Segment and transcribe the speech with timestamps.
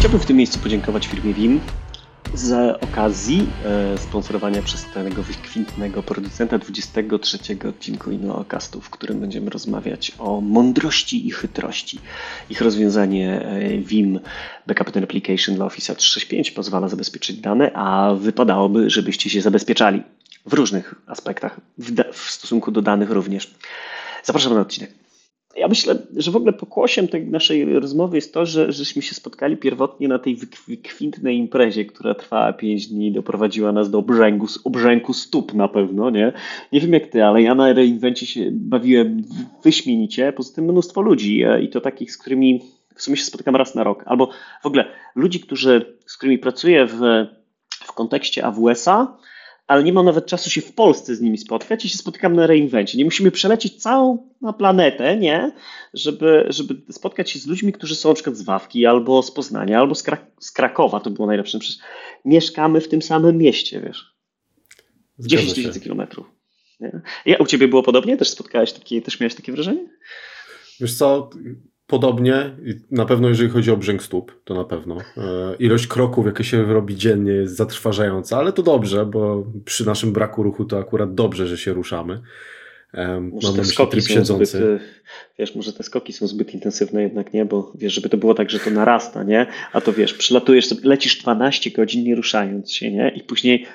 [0.00, 1.60] Chciałbym w tym miejscu podziękować firmie WIM
[2.34, 7.38] z okazji e, sponsorowania przez tego wykwintnego producenta 23
[7.68, 11.98] odcinku Innocastu, w którym będziemy rozmawiać o mądrości i chytrości.
[12.50, 14.20] Ich rozwiązanie e, VIM
[14.66, 20.02] Backup and Application dla Office 365 pozwala zabezpieczyć dane, a wypadałoby, żebyście się zabezpieczali
[20.46, 23.54] w różnych aspektach, w, w stosunku do danych również.
[24.24, 24.90] Zapraszam na odcinek.
[25.56, 29.56] Ja myślę, że w ogóle pokłosiem tej naszej rozmowy jest to, że żeśmy się spotkali
[29.56, 30.36] pierwotnie na tej
[30.68, 36.32] wykwintnej imprezie, która trwała 5 dni, doprowadziła nas do obrzęgu, obrzęku stóp na pewno, nie?
[36.72, 39.22] Nie wiem jak ty, ale ja na reinwencie się bawiłem
[39.64, 42.60] wyśmienicie, poza tym mnóstwo ludzi e, i to takich, z którymi
[42.94, 44.30] w sumie się spotykam raz na rok, albo
[44.62, 47.00] w ogóle ludzi, którzy, z którymi pracuję w,
[47.70, 49.16] w kontekście AWS-a,
[49.70, 52.46] ale nie mam nawet czasu się w Polsce z nimi spotkać i się spotykam na
[52.46, 52.98] reinvencie.
[52.98, 55.52] Nie musimy przelecieć całą na planetę, nie?
[55.94, 59.78] Żeby, żeby spotkać się z ludźmi, którzy są na przykład z Wawki, albo z Poznania,
[59.78, 61.58] albo z, Krak z Krakowa, to było najlepsze.
[61.58, 61.78] Przecież
[62.24, 64.16] mieszkamy w tym samym mieście, wiesz.
[65.18, 66.30] 10 tysięcy kilometrów.
[67.26, 68.16] Ja, u ciebie było podobnie?
[68.16, 69.88] Też spotkałeś takie, też miałeś takie wrażenie?
[70.80, 71.30] Wiesz co,
[71.90, 72.50] Podobnie,
[72.90, 74.96] na pewno jeżeli chodzi o brzęk stóp, to na pewno.
[75.16, 80.12] E, ilość kroków, jakie się robi dziennie, jest zatrważająca, ale to dobrze, bo przy naszym
[80.12, 82.20] braku ruchu to akurat dobrze, że się ruszamy.
[83.20, 84.78] Może Mam te skoki są zbyt, e,
[85.38, 87.44] wiesz, może te skoki są zbyt intensywne jednak, nie?
[87.44, 89.46] Bo wiesz, żeby to było tak, że to narasta, nie?
[89.72, 93.12] A to wiesz, przylatujesz lecisz 12 godzin nie ruszając się, nie?
[93.16, 93.66] I później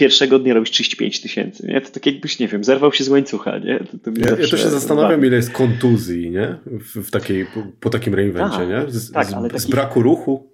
[0.00, 1.80] pierwszego dnia robisz 35 tysięcy, nie?
[1.80, 3.78] To tak jakbyś, nie wiem, zerwał się z łańcucha, nie?
[3.78, 6.58] To, to ja, ja to się zastanawiam, ile jest kontuzji, nie?
[6.66, 8.84] W, w takiej, po, po takim reinvencie, nie?
[8.88, 10.52] Z, tak, ale z, taki, z braku ruchu.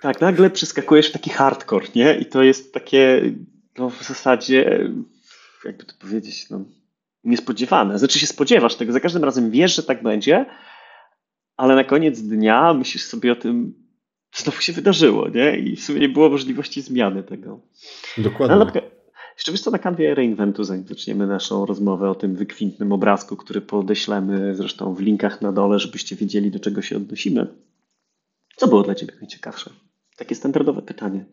[0.00, 2.14] Tak, nagle przeskakujesz w taki hardcore, nie?
[2.14, 3.22] I to jest takie,
[3.78, 4.90] no w zasadzie,
[5.64, 6.64] jakby to powiedzieć, no
[7.24, 7.98] niespodziewane.
[7.98, 10.46] Znaczy się spodziewasz tego, za każdym razem wiesz, że tak będzie,
[11.56, 13.74] ale na koniec dnia myślisz sobie o tym,
[14.34, 15.58] znowu się wydarzyło, nie?
[15.58, 17.60] I w sumie nie było możliwości zmiany tego.
[18.18, 18.56] Dokładnie.
[18.56, 18.95] No,
[19.36, 23.60] jeszcze wiesz co, na kanwie reinventu, zanim zaczniemy naszą rozmowę o tym wykwintnym obrazku, który
[23.60, 27.46] podeślemy zresztą w linkach na dole, żebyście wiedzieli, do czego się odnosimy.
[28.56, 29.70] Co było dla Ciebie najciekawsze?
[30.16, 31.24] Takie standardowe pytanie.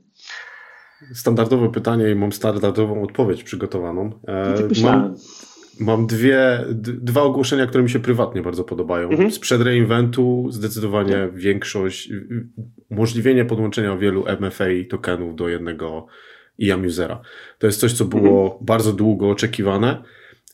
[1.13, 4.19] Standardowe pytanie i mam standardową odpowiedź przygotowaną.
[4.27, 5.15] E, mam,
[5.79, 6.65] Mam dwie,
[7.01, 9.09] dwa ogłoszenia, które mi się prywatnie bardzo podobają.
[9.09, 9.31] Mhm.
[9.31, 11.37] Sprzed reinventu zdecydowanie tak.
[11.37, 12.09] większość,
[12.89, 16.07] umożliwienie podłączenia wielu MFA tokenów do jednego
[16.57, 17.21] IAM usera.
[17.57, 18.65] To jest coś, co było mhm.
[18.65, 20.03] bardzo długo oczekiwane.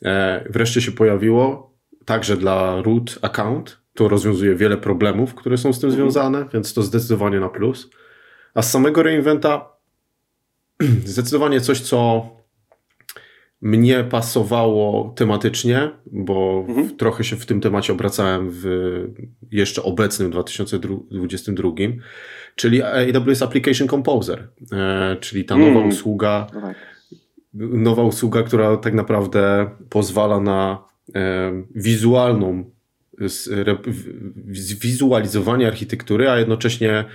[0.05, 1.73] E, wreszcie się pojawiło,
[2.05, 3.79] także dla root account.
[3.93, 6.11] To rozwiązuje wiele problemów, które są z tym mhm.
[6.11, 7.89] związane, więc to zdecydowanie na plus.
[8.53, 9.69] A z samego reinventa
[11.05, 12.29] zdecydowanie coś, co
[13.61, 16.97] mnie pasowało tematycznie, bo mhm.
[16.97, 18.65] trochę się w tym temacie obracałem w
[19.51, 21.69] jeszcze obecnym 2022,
[22.55, 25.87] czyli AWS Application Composer, e, czyli ta nowa mm.
[25.87, 26.77] usługa, no tak.
[27.53, 30.83] nowa usługa, która tak naprawdę pozwala na
[31.15, 32.71] e, wizualną
[34.79, 37.05] wizualizowanie architektury, a jednocześnie E,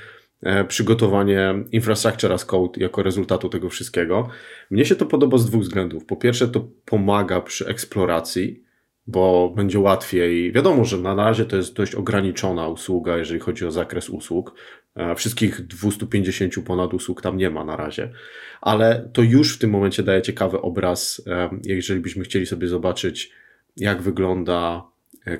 [0.69, 4.29] przygotowanie infrastructure as code jako rezultatu tego wszystkiego.
[4.71, 6.05] Mnie się to podoba z dwóch względów.
[6.05, 8.65] Po pierwsze, to pomaga przy eksploracji,
[9.07, 10.53] bo będzie łatwiej.
[10.53, 14.55] Wiadomo, że na razie to jest dość ograniczona usługa, jeżeli chodzi o zakres usług.
[14.95, 18.13] E, wszystkich 250 ponad usług tam nie ma na razie,
[18.61, 23.31] ale to już w tym momencie daje ciekawy obraz, e, jeżeli byśmy chcieli sobie zobaczyć,
[23.77, 24.83] jak wygląda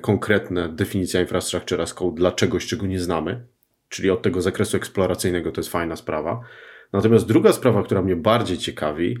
[0.01, 3.45] konkretna definicja infrastructure as code dla czegoś, czego nie znamy
[3.89, 6.41] czyli od tego zakresu eksploracyjnego to jest fajna sprawa.
[6.93, 9.17] Natomiast druga sprawa, która mnie bardziej ciekawi,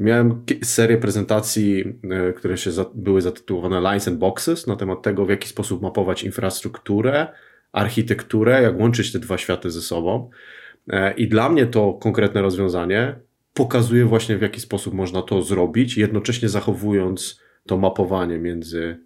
[0.00, 5.30] miałem serię prezentacji, e, które się były zatytułowane Lines and Boxes na temat tego, w
[5.30, 7.26] jaki sposób mapować infrastrukturę,
[7.72, 10.30] architekturę, jak łączyć te dwa światy ze sobą.
[10.88, 13.16] E, I dla mnie to konkretne rozwiązanie
[13.54, 18.98] pokazuje właśnie, w jaki sposób można to zrobić, jednocześnie zachowując to mapowanie między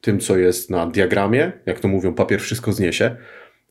[0.00, 3.16] tym, co jest na diagramie, jak to mówią, papier wszystko zniesie,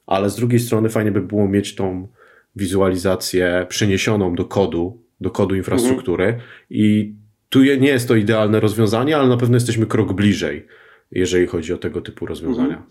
[0.06, 2.08] ale z drugiej strony fajnie by było mieć tą
[2.56, 6.44] wizualizację przeniesioną do kodu, do kodu infrastruktury mhm.
[6.70, 7.16] i
[7.50, 10.68] tu nie jest to idealne rozwiązanie, ale na pewno jesteśmy krok bliżej,
[11.12, 12.68] jeżeli chodzi o tego typu rozwiązania.
[12.68, 12.90] Mhm.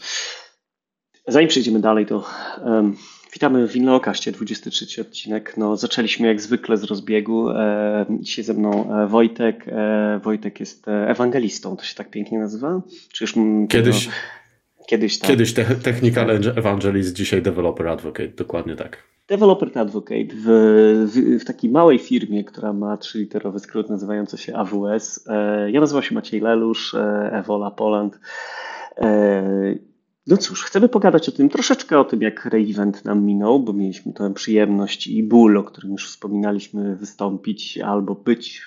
[1.29, 2.25] Zanim przejdziemy dalej, to
[2.65, 2.97] um,
[3.33, 5.55] witamy w Inleokaście, 23 odcinek.
[5.57, 7.51] No, zaczęliśmy jak zwykle z rozbiegu.
[7.51, 9.65] E, dzisiaj ze mną e, Wojtek.
[9.69, 12.83] E, Wojtek jest e, ewangelistą, to się tak pięknie nazywa?
[13.13, 13.35] Czy już
[13.69, 14.05] Kiedyś...
[14.05, 14.17] Tego
[14.91, 15.31] Kiedyś tak.
[15.31, 19.03] Kiedyś te, Technical Evangelist, dzisiaj Developer Advocate, dokładnie tak.
[19.29, 20.45] Developer Advocate w,
[21.13, 25.25] w, w, takiej małej firmie, która ma trzyliterowy skrót nazywający się AWS.
[25.29, 28.21] E, ja nazywam się Maciej Lelusz, e, Evola Poland.
[28.97, 29.75] E,
[30.27, 34.13] no cóż, chcemy pogadać o tym, troszeczkę o tym, jak Reevent nam minął, bo mieliśmy
[34.13, 38.63] tę przyjemność i ból, o którym już wspominaliśmy, wystąpić albo być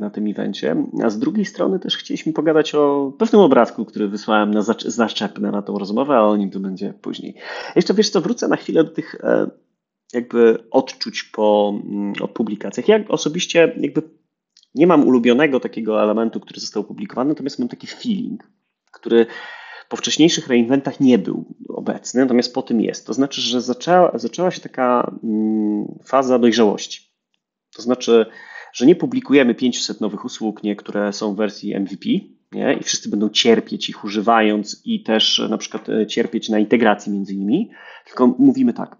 [0.00, 0.84] na tym evencie.
[1.04, 5.62] A z drugiej strony też chcieliśmy pogadać o pewnym obrazku, który wysłałem na zaczepne na
[5.62, 7.34] tą rozmowę, a o nim to będzie później.
[7.76, 9.50] Jeszcze wiesz co, wrócę na chwilę do tych e,
[10.12, 12.88] jakby odczuć po mm, o publikacjach.
[12.88, 14.02] Ja osobiście jakby
[14.74, 18.50] nie mam ulubionego takiego elementu, który został opublikowany, natomiast mam taki feeling,
[18.92, 19.26] który
[19.88, 23.06] po wcześniejszych reinventach nie był obecny, natomiast po tym jest.
[23.06, 27.10] To znaczy, że zaczęła, zaczęła się taka mm, faza dojrzałości.
[27.76, 28.26] To znaczy,
[28.72, 32.08] że nie publikujemy 500 nowych usług, nie, które są w wersji MVP,
[32.52, 37.12] nie, i wszyscy będą cierpieć ich używając i też na przykład e, cierpieć na integracji
[37.12, 37.70] między nimi,
[38.06, 38.96] tylko mówimy tak,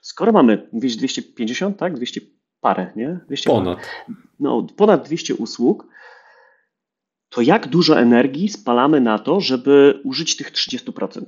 [0.00, 2.20] skoro mamy, mówisz 250, tak, 200
[2.60, 3.20] parę, nie?
[3.26, 3.78] 200 ponad.
[3.78, 4.16] Parę.
[4.40, 5.86] No, ponad 200 usług,
[7.28, 11.24] to jak dużo energii spalamy na to, żeby użyć tych 30%?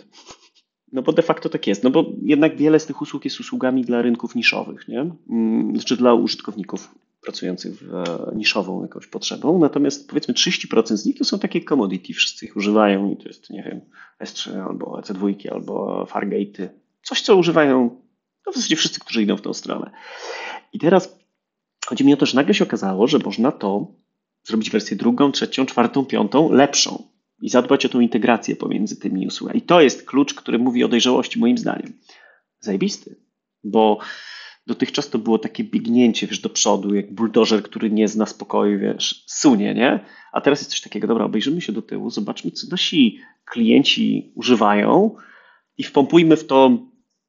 [0.92, 3.84] No bo de facto tak jest, no bo jednak wiele z tych usług jest usługami
[3.84, 5.10] dla rynków niszowych, nie?
[5.30, 6.94] Mm, znaczy dla użytkowników
[7.26, 12.12] pracujących w e, niszową jakąś potrzebą, natomiast powiedzmy 30% z nich to są takie commodity,
[12.12, 13.80] wszyscy ich używają i to jest, nie wiem,
[14.24, 16.68] S3 albo EC2 albo Fargate,
[17.02, 18.00] coś co używają
[18.46, 19.90] no w zasadzie wszyscy, którzy idą w tą stronę.
[20.72, 21.18] I teraz
[21.86, 23.86] chodzi mi o to, że nagle się okazało, że można to
[24.44, 27.02] zrobić wersję drugą, trzecią, czwartą, piątą, lepszą
[27.40, 29.58] i zadbać o tą integrację pomiędzy tymi usługami.
[29.58, 31.92] I to jest klucz, który mówi o dojrzałości moim zdaniem.
[32.60, 33.16] Zajebisty,
[33.64, 33.98] bo
[34.66, 39.24] dotychczas to było takie biegnięcie, wiesz, do przodu, jak buldożer, który nie zna spokoju, wiesz,
[39.26, 40.00] sunie, nie?
[40.32, 45.16] A teraz jest coś takiego, dobra, obejrzymy się do tyłu, zobaczmy, co nasi klienci używają
[45.78, 46.78] i wpompujmy w to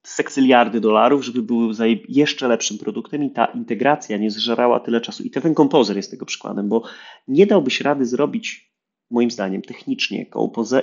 [0.04, 1.72] seksyliardy dolarów, żeby był
[2.10, 5.24] jeszcze lepszym produktem i ta integracja nie zżerała tyle czasu.
[5.24, 6.84] I ten kompozer jest tego przykładem, bo
[7.28, 8.74] nie dałbyś rady zrobić,
[9.12, 10.26] moim zdaniem, technicznie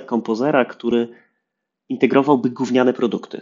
[0.05, 1.07] kompozera, który
[1.89, 3.41] integrowałby gówniane produkty.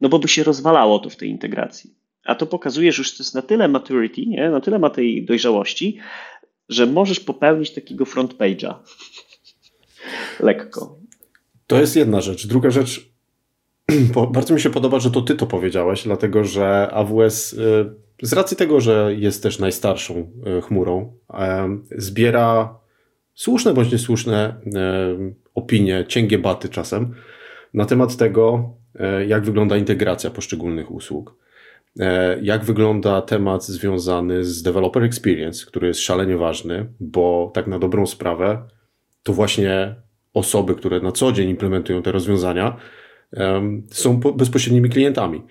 [0.00, 2.01] No bo by się rozwalało to w tej integracji.
[2.24, 4.50] A to pokazuje, że już jest na tyle maturity, nie?
[4.50, 5.98] na tyle ma tej dojrzałości,
[6.68, 8.74] że możesz popełnić takiego front page'a.
[10.40, 10.98] Lekko.
[11.66, 12.46] To jest jedna rzecz.
[12.46, 13.12] Druga rzecz,
[14.32, 17.58] bardzo mi się podoba, że to ty to powiedziałeś, dlatego że AWS y,
[18.22, 21.12] z racji tego, że jest też najstarszą y, chmurą,
[21.90, 22.78] zbiera
[23.34, 24.54] słuszne bądź niesłuszne
[25.54, 27.14] opinie, cięgie baty czasem
[27.74, 28.74] na temat tego,
[29.26, 31.41] jak wygląda integracja poszczególnych usług.
[32.00, 37.78] E, jak wygląda temat związany z developer experience, który jest szalenie ważny, bo tak na
[37.78, 38.68] dobrą sprawę
[39.22, 39.94] to właśnie
[40.34, 42.76] osoby, które na co dzień implementują te rozwiązania,
[43.90, 45.42] są bezpośrednimi klientami.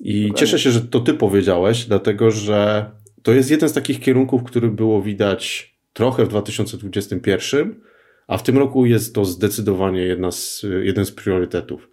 [0.00, 0.40] I Dokładnie.
[0.40, 2.90] cieszę się, że to ty powiedziałeś, dlatego że
[3.22, 7.80] to jest jeden z takich kierunków, który było widać trochę w 2021,
[8.26, 11.89] a w tym roku jest to zdecydowanie jedna z, jeden z priorytetów.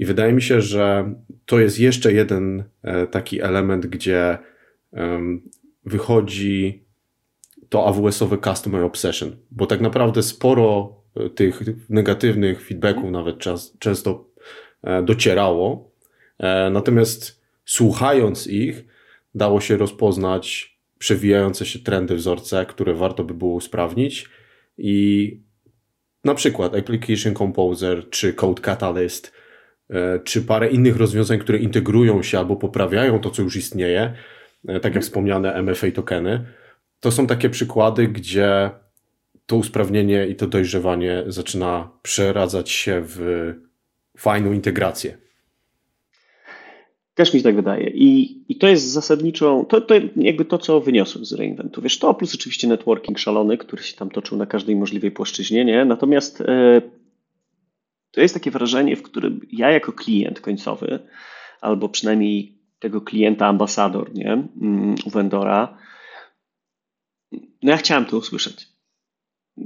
[0.00, 1.14] I wydaje mi się, że
[1.46, 4.38] to jest jeszcze jeden e, taki element, gdzie
[5.84, 6.84] wychodzi
[7.68, 14.30] to AWS-owe Customer Obsession, bo tak naprawdę sporo e, tych negatywnych feedbacków nawet czas, często
[14.82, 15.90] E, docierało.
[16.70, 18.84] Natomiast słuchając ich,
[19.34, 24.28] dało się rozpoznać przewijające się trendy, wzorce, które warto by było usprawnić
[24.78, 25.36] i
[26.24, 29.32] na przykład Application Composer czy Code Catalyst
[30.24, 34.12] czy parę innych rozwiązań, które integrują się albo poprawiają to, co już istnieje,
[34.82, 36.44] tak jak wspomniane MFA tokeny,
[37.00, 38.70] to są takie przykłady, gdzie
[39.46, 43.18] to usprawnienie i to dojrzewanie zaczyna przeradzać się w
[44.16, 45.18] fajną integrację.
[47.14, 47.90] Też mi się tak wydaje.
[47.94, 51.82] I, I to jest zasadniczo, to, to jakby to, co wyniosłem z reinventu.
[51.82, 55.84] Wiesz, to plus oczywiście networking szalony, który się tam toczył na każdej możliwej płaszczyźnie, nie?
[55.84, 56.82] Natomiast e,
[58.10, 60.98] to jest takie wrażenie, w którym ja jako klient końcowy,
[61.60, 64.32] albo przynajmniej tego klienta ambasador, nie?
[64.32, 65.78] Mm, u vendora,
[67.32, 68.68] no ja chciałem to usłyszeć.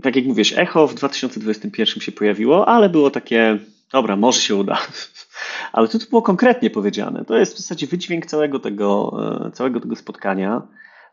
[0.02, 3.58] Tak jak mówisz, echo w 2021 się pojawiło, ale było takie
[3.92, 4.78] dobra, może się uda.
[5.72, 7.24] Ale tu to było konkretnie powiedziane.
[7.24, 10.62] To jest w zasadzie wydźwięk całego tego, e, całego tego spotkania,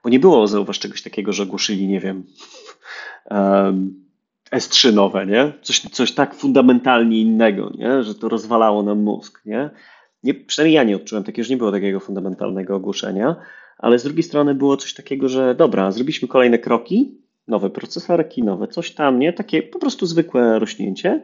[0.04, 2.24] bo nie było, zauważ, czegoś takiego, że ogłosili, nie wiem,
[4.56, 5.54] S3 nowe, nie?
[5.62, 8.04] Coś, coś tak fundamentalnie innego, nie?
[8.04, 9.70] Że to rozwalało nam mózg, nie?
[10.24, 10.34] nie?
[10.34, 13.36] Przynajmniej ja nie odczułem takiego, że nie było takiego fundamentalnego ogłoszenia,
[13.78, 18.68] ale z drugiej strony było coś takiego, że dobra, zrobiliśmy kolejne kroki, nowe procesorki, nowe
[18.68, 19.34] coś tam, nie?
[19.34, 21.22] Takie po prostu zwykłe rośnięcie,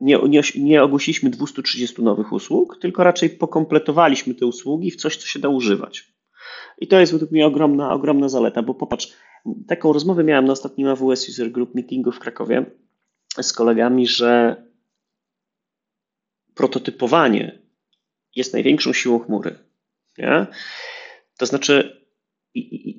[0.00, 5.26] nie, nie, nie ogłosiliśmy 230 nowych usług, tylko raczej pokompletowaliśmy te usługi w coś, co
[5.26, 6.12] się da używać.
[6.78, 9.12] I to jest według mnie ogromna, ogromna zaleta, bo popatrz,
[9.66, 12.64] taką rozmowę miałem na ostatnim AWS User Group meetingu w Krakowie
[13.42, 14.62] z kolegami, że
[16.54, 17.58] prototypowanie
[18.36, 19.58] jest największą siłą chmury.
[20.18, 20.46] Nie?
[21.38, 22.02] To znaczy,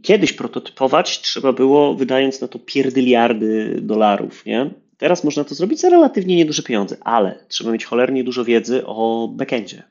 [0.03, 4.45] kiedyś prototypować trzeba było, wydając na to pierdyliardy dolarów.
[4.45, 4.73] Nie?
[4.97, 9.27] Teraz można to zrobić za relatywnie nieduże pieniądze, ale trzeba mieć cholernie dużo wiedzy o
[9.27, 9.83] backendzie.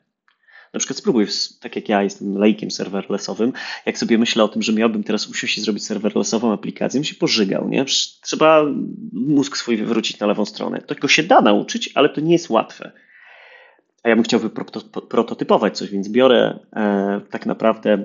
[0.73, 1.27] Na przykład spróbuj,
[1.59, 3.53] tak jak ja jestem lejkiem serverlessowym,
[3.85, 7.15] jak sobie myślę o tym, że miałbym teraz usiąść i zrobić serverlessową aplikację, bym się
[7.15, 7.85] pożygał, nie?
[8.21, 8.63] Trzeba
[9.13, 10.81] mózg swój wywrócić na lewą stronę.
[10.81, 12.91] Tego się da nauczyć, ale to nie jest łatwe.
[14.03, 14.39] A ja bym chciał
[15.09, 18.03] prototypować coś, więc biorę e, tak naprawdę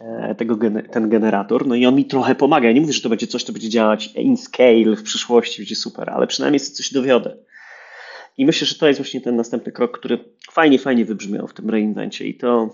[0.00, 0.58] e, tego,
[0.90, 2.66] ten generator, no i on mi trochę pomaga.
[2.66, 5.76] Ja nie mówię, że to będzie coś, co będzie działać in scale w przyszłości, będzie
[5.76, 7.36] super, ale przynajmniej coś dowiodę.
[8.38, 10.18] I myślę, że to jest właśnie ten następny krok, który
[10.50, 12.70] fajnie, fajnie wybrzmiał w tym reinvencie i to,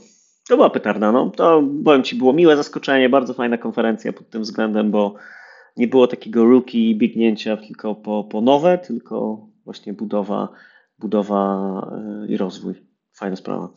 [0.49, 1.13] to była petarda.
[1.13, 1.31] No.
[1.31, 5.15] To, powiem Ci, było miłe zaskoczenie, bardzo fajna konferencja pod tym względem, bo
[5.77, 10.49] nie było takiego rookie biegnięcia tylko po, po nowe, tylko właśnie budowa,
[10.99, 11.81] budowa
[12.23, 12.75] e, i rozwój.
[13.17, 13.69] Fajna sprawa.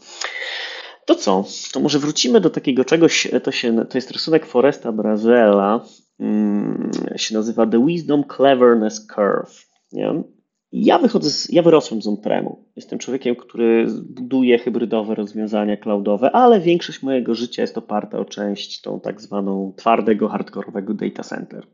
[1.05, 1.45] To co?
[1.73, 5.85] To może wrócimy do takiego czegoś, to, się, to jest rysunek Foresta Brazela,
[6.17, 9.67] hmm, się nazywa The Wisdom Cleverness Curve.
[9.91, 10.23] Nie?
[10.71, 12.65] Ja wychodzę, z, ja wyrosłem z on-premu.
[12.75, 18.81] Jestem człowiekiem, który buduje hybrydowe rozwiązania cloudowe, ale większość mojego życia jest oparta o część
[18.81, 21.67] tą tak zwaną twardego, hardkorowego data center.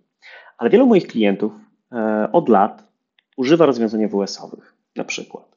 [0.57, 1.53] Ale wielu moich klientów
[1.91, 2.87] e, od lat
[3.37, 5.55] używa rozwiązań WS-owych, na przykład.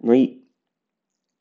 [0.00, 0.42] No i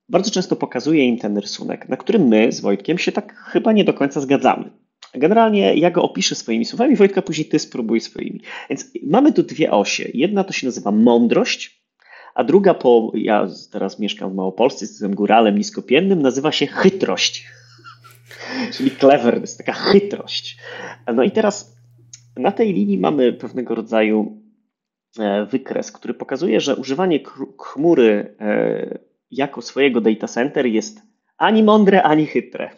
[0.09, 3.83] bardzo często pokazuję im ten rysunek, na którym my z Wojtkiem się tak chyba nie
[3.83, 4.69] do końca zgadzamy.
[5.13, 8.41] Generalnie ja go opiszę swoimi słowami, Wojtka później ty spróbuj swoimi.
[8.69, 10.09] Więc mamy tu dwie osie.
[10.13, 11.79] Jedna to się nazywa mądrość,
[12.35, 17.45] a druga po, ja teraz mieszkam w Małopolsce, jestem góralem niskopiennym, nazywa się chytrość.
[18.73, 20.57] Czyli cleverness, taka chytrość.
[21.15, 21.75] No i teraz
[22.37, 24.41] na tej linii mamy pewnego rodzaju
[25.19, 27.19] e, wykres, który pokazuje, że używanie
[27.59, 28.99] chmury e,
[29.31, 31.01] jako swojego data center jest
[31.37, 32.69] ani mądre, ani chytre.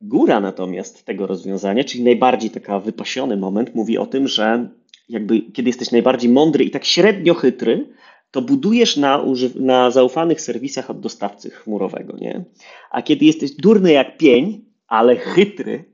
[0.00, 4.68] Góra natomiast tego rozwiązania, czyli najbardziej taka wypasiony moment, mówi o tym, że
[5.08, 7.94] jakby kiedy jesteś najbardziej mądry i tak średnio chytry,
[8.30, 12.44] to budujesz na, na zaufanych serwisach od dostawcy chmurowego, nie?
[12.90, 15.84] A kiedy jesteś durny jak pień, ale chytry,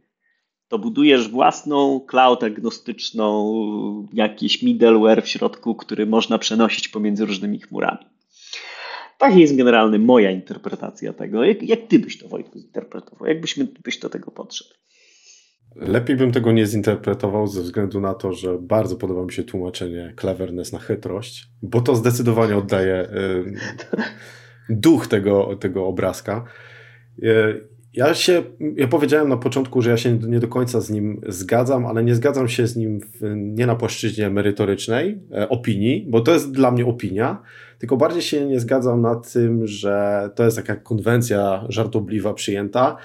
[0.69, 8.07] to budujesz własną cloud agnostyczną, jakiś middleware w środku, który można przenosić pomiędzy różnymi chmurami.
[9.19, 11.45] Tak jest generalnie moja interpretacja tego.
[11.45, 13.29] Jak, jak ty byś to, Wojtku, zinterpretował?
[13.29, 14.71] Jak byś, byś do tego podszedł?
[15.77, 20.13] Lepiej bym tego nie zinterpretował ze względu na to, że bardzo podoba mi się tłumaczenie
[20.17, 23.55] cleverness na chytrość, bo to zdecydowanie oddaje y,
[24.87, 26.45] duch tego, tego obrazka.
[27.23, 28.43] Y, ja się,
[28.77, 32.15] ja powiedziałem na początku, że ja się nie do końca z nim zgadzam, ale nie
[32.15, 36.71] zgadzam się z nim w, nie na płaszczyźnie merytorycznej e, opinii, bo to jest dla
[36.71, 37.43] mnie opinia,
[37.79, 42.97] tylko bardziej się nie zgadzam na tym, że to jest taka konwencja żartobliwa przyjęta.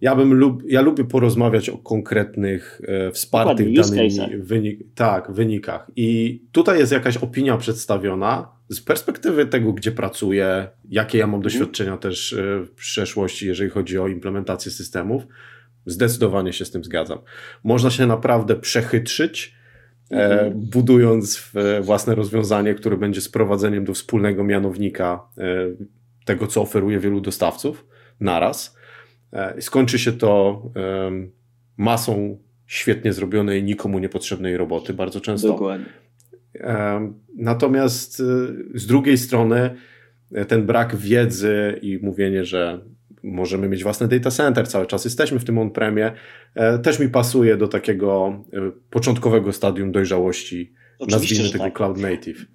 [0.00, 5.90] Ja bym lub, ja lubię porozmawiać o konkretnych, e, wspartych danymi wynik, tak, wynikach.
[5.96, 11.96] I tutaj jest jakaś opinia przedstawiona z perspektywy tego, gdzie pracuję, jakie ja mam doświadczenia
[11.96, 15.22] też e, w przeszłości, jeżeli chodzi o implementację systemów.
[15.86, 17.18] Zdecydowanie się z tym zgadzam.
[17.64, 19.58] Można się naprawdę przechytrzyć,
[20.10, 20.52] E, mhm.
[20.54, 25.44] budując własne rozwiązanie, które będzie sprowadzeniem do wspólnego mianownika e,
[26.24, 27.86] tego, co oferuje wielu dostawców
[28.20, 28.76] naraz.
[29.32, 30.62] E, skończy się to
[31.76, 35.48] masą świetnie zrobionej, nikomu niepotrzebnej roboty, bardzo często.
[35.48, 35.86] Dokładnie.
[37.36, 38.16] Natomiast
[38.74, 39.74] z drugiej strony
[40.48, 42.80] ten brak wiedzy i mówienie, że
[43.22, 46.12] możemy mieć własny data center, cały czas jesteśmy w tym on-premie,
[46.54, 51.76] e, też mi pasuje do takiego e, początkowego stadium dojrzałości, Oczywiście, nazwijmy tego tak.
[51.76, 52.46] cloud native.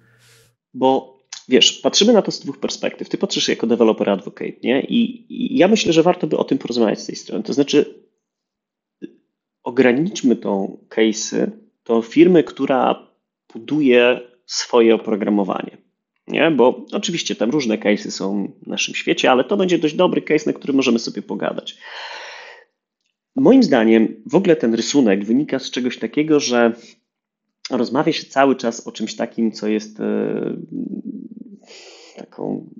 [0.74, 3.08] Bo wiesz, patrzymy na to z dwóch perspektyw.
[3.08, 4.80] Ty patrzysz jako developer advocate, nie?
[4.80, 7.44] I, I, ja myślę, że warto by o tym porozmawiać z tej strony.
[7.44, 8.04] To znaczy,
[9.62, 11.50] ograniczmy tą case'y
[11.84, 13.13] do firmy, która
[13.54, 15.76] buduje swoje oprogramowanie.
[16.28, 16.50] Nie?
[16.50, 20.50] Bo oczywiście tam różne case'y są w naszym świecie, ale to będzie dość dobry case,
[20.50, 21.78] na który możemy sobie pogadać.
[23.36, 26.72] Moim zdaniem w ogóle ten rysunek wynika z czegoś takiego, że
[27.70, 30.56] rozmawia się cały czas o czymś takim, co jest e,
[32.16, 32.70] taką,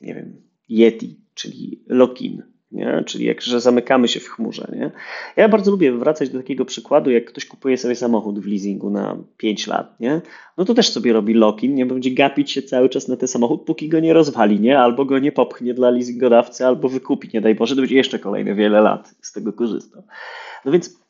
[0.00, 3.02] nie wiem, Yeti, czyli lock-in nie?
[3.06, 4.68] czyli jak, że zamykamy się w chmurze.
[4.72, 4.90] Nie?
[5.36, 9.16] Ja bardzo lubię wracać do takiego przykładu, jak ktoś kupuje sobie samochód w leasingu na
[9.36, 10.20] 5 lat, nie?
[10.56, 13.62] no to też sobie robi lock-in, nie będzie gapić się cały czas na ten samochód,
[13.62, 14.78] póki go nie rozwali, nie?
[14.78, 18.54] albo go nie popchnie dla leasingodawcy, albo wykupi, nie daj Boże, to będzie jeszcze kolejne
[18.54, 20.02] wiele lat z tego korzystał.
[20.64, 21.02] No więc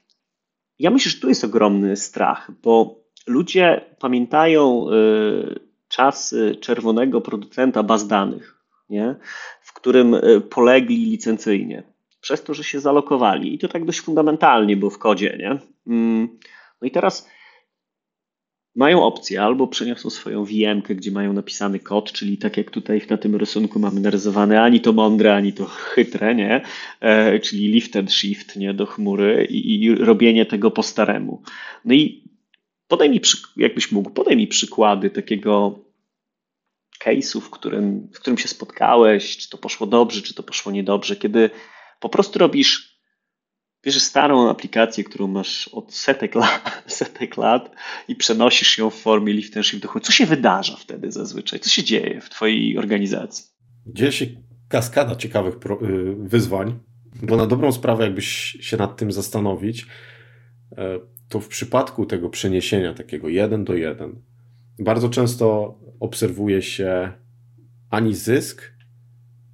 [0.79, 8.07] ja myślę, że tu jest ogromny strach, bo ludzie pamiętają yy, czas czerwonego producenta baz
[8.07, 8.62] danych,
[8.93, 9.15] nie?
[9.61, 10.17] w którym
[10.51, 11.83] polegli licencyjnie.
[12.21, 13.55] Przez to, że się zalokowali.
[13.55, 15.37] I to tak dość fundamentalnie było w kodzie.
[15.39, 15.59] Nie?
[15.87, 16.39] Mm,
[16.81, 17.29] no i teraz
[18.75, 23.17] mają opcję albo przeniosą swoją VM, gdzie mają napisany kod, czyli tak jak tutaj na
[23.17, 26.61] tym rysunku mamy narysowane ani to mądre, ani to chytre, nie?
[27.01, 28.75] E, czyli lift and shift nie?
[28.75, 31.43] do chmury i, i robienie tego po staremu.
[31.85, 32.25] No i
[32.89, 33.21] podaj mi,
[33.57, 35.79] jakbyś mógł, podaj mi przykłady takiego
[37.05, 41.17] case'u, w którym, w którym się spotkałeś, czy to poszło dobrze, czy to poszło niedobrze,
[41.17, 41.51] kiedy
[42.01, 42.93] po prostu robisz
[43.85, 47.71] bierzesz starą aplikację, którą masz od setek lat, setek lat
[48.09, 50.05] i przenosisz ją w formie lift and shift do chmury.
[50.05, 51.61] Co się wydarza wtedy zazwyczaj?
[51.61, 53.45] Co się dzieje w twojej organizacji?
[53.87, 54.27] Dzieje się
[54.69, 55.59] kaskada ciekawych y,
[56.19, 56.79] wyzwań,
[57.23, 58.27] bo na dobrą sprawę jakbyś
[58.61, 59.87] się nad tym zastanowić,
[60.77, 64.23] e, to w przypadku tego przeniesienia takiego jeden do jeden
[64.83, 67.13] bardzo często obserwuje się
[67.91, 68.73] ani zysk,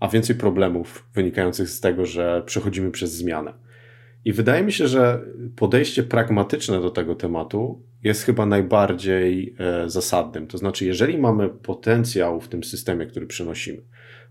[0.01, 3.55] a więcej problemów wynikających z tego, że przechodzimy przez zmianę.
[4.25, 5.25] I wydaje mi się, że
[5.57, 10.47] podejście pragmatyczne do tego tematu jest chyba najbardziej e, zasadnym.
[10.47, 13.83] To znaczy, jeżeli mamy potencjał w tym systemie, który przynosimy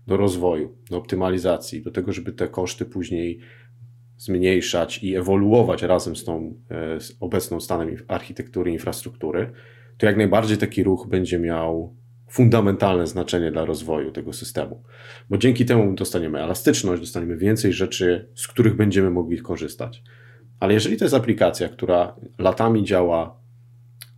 [0.06, 3.40] do rozwoju, do optymalizacji, do tego, żeby te koszty później
[4.16, 9.52] zmniejszać i ewoluować razem z tą e, z obecną stanem architektury, infrastruktury,
[9.98, 11.96] to jak najbardziej taki ruch będzie miał
[12.28, 14.82] fundamentalne znaczenie dla rozwoju tego systemu.
[15.30, 20.02] Bo dzięki temu dostaniemy elastyczność, dostaniemy więcej rzeczy, z których będziemy mogli korzystać.
[20.60, 23.40] Ale jeżeli to jest aplikacja, która latami działa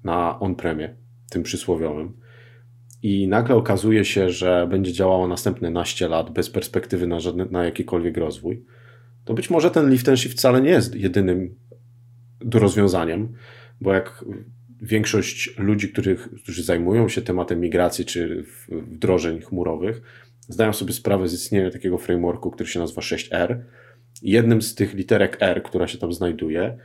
[0.05, 0.97] na on-premie,
[1.31, 2.21] tym przysłowiowym,
[3.03, 7.65] i nagle okazuje się, że będzie działała następne naście lat bez perspektywy na, żadny, na
[7.65, 8.65] jakikolwiek rozwój,
[9.25, 11.55] to być może ten lift and shift wcale nie jest jedynym
[12.55, 13.33] rozwiązaniem,
[13.81, 14.25] bo jak
[14.83, 20.03] większość ludzi, których, którzy zajmują się tematem migracji czy wdrożeń chmurowych,
[20.49, 23.59] zdają sobie sprawę z istnienia takiego frameworku, który się nazywa 6R.
[24.23, 26.79] Jednym z tych literek R, która się tam znajduje,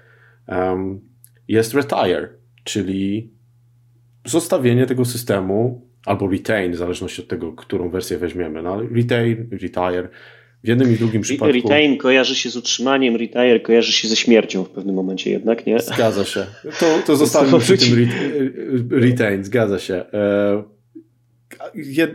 [0.47, 1.01] um,
[1.47, 2.29] jest retire,
[2.63, 3.34] czyli
[4.25, 8.62] zostawienie tego systemu albo retain, w zależności od tego, którą wersję weźmiemy.
[8.62, 10.10] No, retain, retire
[10.65, 11.54] w jednym i drugim przypadku.
[11.54, 15.80] Retain kojarzy się z utrzymaniem, retire kojarzy się ze śmiercią w pewnym momencie jednak, nie?
[15.80, 16.45] Zgadza się.
[16.80, 18.10] To, to zostawmy przy tym
[18.91, 19.93] retain, zgadza się.
[20.13, 20.63] E,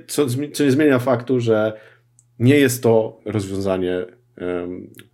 [0.07, 1.73] co, co nie zmienia faktu, że
[2.39, 4.07] nie jest to rozwiązanie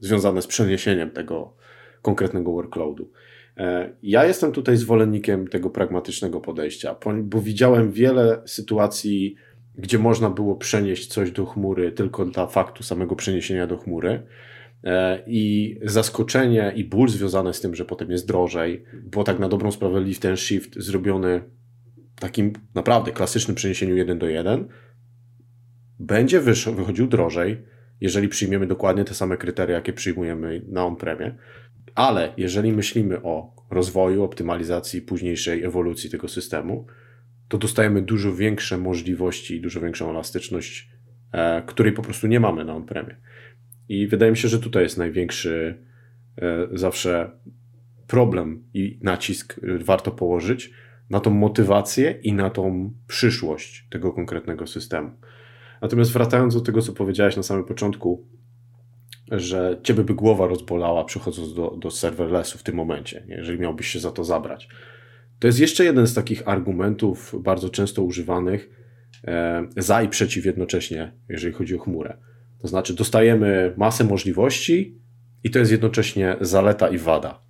[0.01, 1.57] związane z przeniesieniem tego
[2.03, 3.11] konkretnego workloadu.
[3.57, 9.35] E, ja jestem tutaj zwolennikiem tego pragmatycznego podejścia, bo widziałem wiele sytuacji
[9.79, 14.23] gdzie można było przenieść coś do chmury tylko dla faktu samego przeniesienia do chmury.
[14.85, 19.49] E, I zaskoczenie i ból związane z tym, że potem jest drożej, bo tak na
[19.49, 21.43] dobrą sprawę lift and shift zrobiony
[22.21, 24.69] takim naprawdę klasycznym przeniesieniu 1 do 1
[25.99, 27.63] będzie wychodził drożej,
[28.01, 31.35] jeżeli przyjmiemy dokładnie te same kryteria, jakie przyjmujemy na on-premie.
[31.95, 36.87] Ale jeżeli myślimy o rozwoju, optymalizacji, późniejszej ewolucji tego systemu,
[37.49, 40.91] to dostajemy dużo większe możliwości i dużo większą elastyczność,
[41.33, 43.17] e, której po prostu nie mamy na on-premie.
[43.89, 45.79] I wydaje mi się, że tutaj jest największy
[46.39, 47.31] e, zawsze
[48.07, 50.71] problem i nacisk e, warto położyć
[51.11, 55.11] na tą motywację i na tą przyszłość tego konkretnego systemu.
[55.83, 58.27] Natomiast wracając do tego, co powiedziałeś na samym początku,
[59.31, 64.01] że ciebie by głowa rozbolała przechodząc do, do serverlessu w tym momencie, jeżeli miałbyś się
[64.01, 64.69] za to zabrać
[65.39, 68.71] to jest jeszcze jeden z takich argumentów bardzo często używanych
[69.25, 72.17] e, za i przeciw jednocześnie, jeżeli chodzi o chmurę.
[72.63, 74.99] To znaczy, dostajemy masę możliwości
[75.45, 77.43] i to jest jednocześnie zaleta i wada.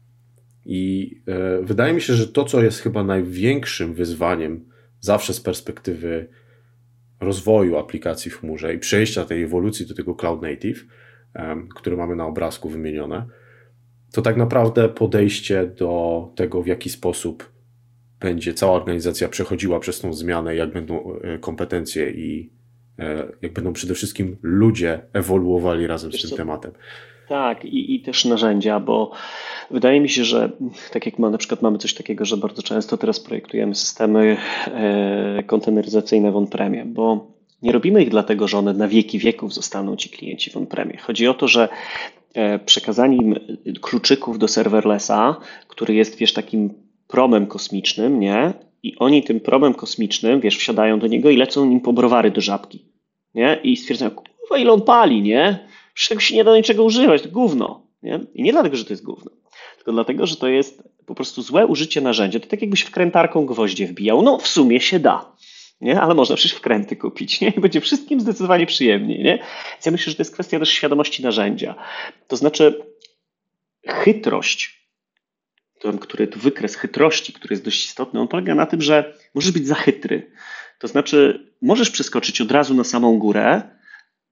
[0.64, 4.68] I e, wydaje mi się, że to, co jest chyba największym wyzwaniem
[5.00, 6.28] zawsze z perspektywy
[7.20, 10.84] rozwoju aplikacji w chmurze i przejścia tej ewolucji do tego cloud native,
[11.34, 13.26] e, które mamy na obrazku wymienione,
[14.12, 17.55] to tak naprawdę podejście do tego, w jaki sposób
[18.26, 22.50] będzie cała organizacja przechodziła przez tą zmianę, jak będą e, kompetencje i
[22.98, 26.36] e, jak będą przede wszystkim ludzie ewoluowali razem Wiesz z tym co?
[26.36, 26.72] tematem.
[27.28, 29.12] Tak, i, i też narzędzia, bo
[29.70, 30.50] wydaje mi się, że
[30.92, 34.36] tak jak ma, na przykład mamy coś takiego, że bardzo często teraz projektujemy systemy
[34.66, 37.26] e, konteneryzacyjne w on-premie, bo
[37.62, 40.98] nie robimy ich dlatego, że one na wieki wieków zostaną ci klienci w on-premie.
[40.98, 41.68] Chodzi o to, że
[42.66, 43.34] przekazanie im
[43.80, 45.36] kluczyków do serverlessa,
[45.68, 48.52] który jest, wiesz, takim promem kosmicznym, nie?
[48.82, 52.40] I oni tym promem kosmicznym, wiesz, wsiadają do niego i lecą nim po browary do
[52.40, 52.84] żabki,
[53.34, 53.60] nie?
[53.62, 55.68] I stwierdzają, kurwa, ile on pali, nie?
[55.94, 58.20] Przecież się nie da niczego używać, to gówno, nie?
[58.34, 59.30] I nie dlatego, że to jest gówno,
[59.76, 62.40] tylko dlatego, że to jest po prostu złe użycie narzędzia.
[62.40, 64.22] To tak jakbyś wkrętarką gwoździe wbijał.
[64.22, 65.32] No, w sumie się da,
[65.80, 66.00] nie?
[66.00, 67.48] ale można przecież wkręty kupić nie?
[67.48, 69.18] i będzie wszystkim zdecydowanie przyjemniej.
[69.18, 69.38] Nie?
[69.72, 71.74] Więc ja myślę, że to jest kwestia też świadomości narzędzia.
[72.28, 72.82] To znaczy
[73.86, 74.85] chytrość,
[76.00, 79.74] który wykres chytrości, który jest dość istotny, on polega na tym, że możesz być za
[79.74, 80.32] chytry.
[80.78, 83.62] To znaczy możesz przeskoczyć od razu na samą górę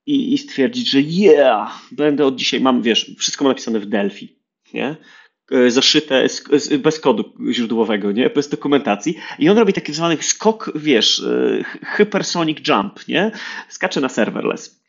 [0.06, 4.38] i, i stwierdzić, że yeah, będę od dzisiaj, mam, wiesz, wszystko mam napisane w Delphi,
[4.74, 4.96] nie?
[5.52, 6.26] E, zaszyte
[6.78, 8.30] bez kodu źródłowego, nie?
[8.30, 9.16] bez dokumentacji.
[9.38, 13.30] I on robi taki zwany skok, wiesz, e, hypersonic jump, nie?
[13.68, 14.82] Skacze na serverless.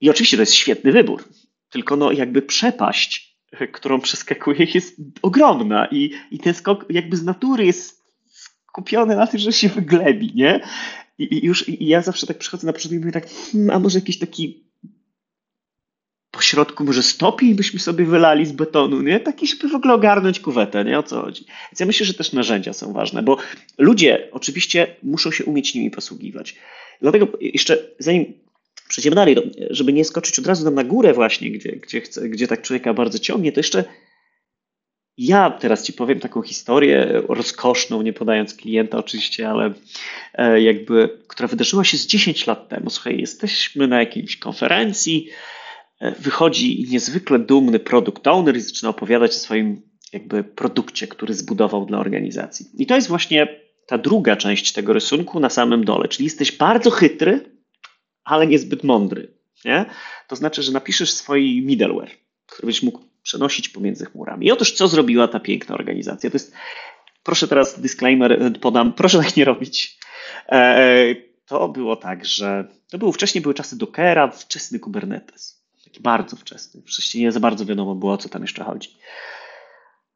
[0.00, 1.24] I oczywiście to jest świetny wybór,
[1.70, 3.27] tylko no jakby przepaść,
[3.72, 9.40] którą przeskakuje jest ogromna i, i ten skok jakby z natury jest skupiony na tym,
[9.40, 10.60] że się wyglebi, nie?
[11.18, 13.78] I, i już i ja zawsze tak przychodzę na początek i mówię tak, hmm, a
[13.78, 14.68] może jakiś taki
[16.30, 19.20] po środku może stopień byśmy sobie wylali z betonu, nie?
[19.20, 20.98] Taki, żeby w ogóle ogarnąć kuwetę, nie?
[20.98, 21.44] O co chodzi?
[21.70, 23.36] Więc ja myślę, że też narzędzia są ważne, bo
[23.78, 26.56] ludzie oczywiście muszą się umieć nimi posługiwać.
[27.00, 28.34] Dlatego jeszcze zanim
[28.88, 29.36] przejdziemy dalej,
[29.70, 33.18] żeby nie skoczyć od razu na górę właśnie, gdzie, gdzie, chce, gdzie tak człowieka bardzo
[33.18, 33.84] ciągnie, to jeszcze
[35.18, 39.72] ja teraz Ci powiem taką historię rozkoszną, nie podając klienta oczywiście, ale
[40.34, 42.90] e, jakby, która wydarzyła się z 10 lat temu.
[42.90, 45.28] Słuchaj, jesteśmy na jakiejś konferencji,
[46.00, 51.86] E, wychodzi niezwykle dumny produkt owner i zaczyna opowiadać o swoim jakby produkcie, który zbudował
[51.86, 52.66] dla organizacji.
[52.78, 53.48] I to jest właśnie
[53.86, 57.57] ta druga część tego rysunku na samym dole, czyli jesteś bardzo chytry,
[58.28, 59.32] ale niezbyt mądry.
[59.64, 59.84] Nie?
[60.28, 62.10] To znaczy, że napiszesz swój middleware,
[62.46, 64.46] który byś mógł przenosić pomiędzy chmurami.
[64.46, 66.30] I otóż co zrobiła ta piękna organizacja?
[66.30, 66.52] To jest,
[67.22, 69.98] proszę teraz disclaimer e, podam, proszę tak nie robić.
[70.48, 71.14] E,
[71.46, 76.82] to było tak, że to było wcześniej były czasy Dockera, wczesny Kubernetes taki bardzo wczesny.
[76.82, 78.90] Wcześniej nie za bardzo wiadomo było, o co tam jeszcze chodzi.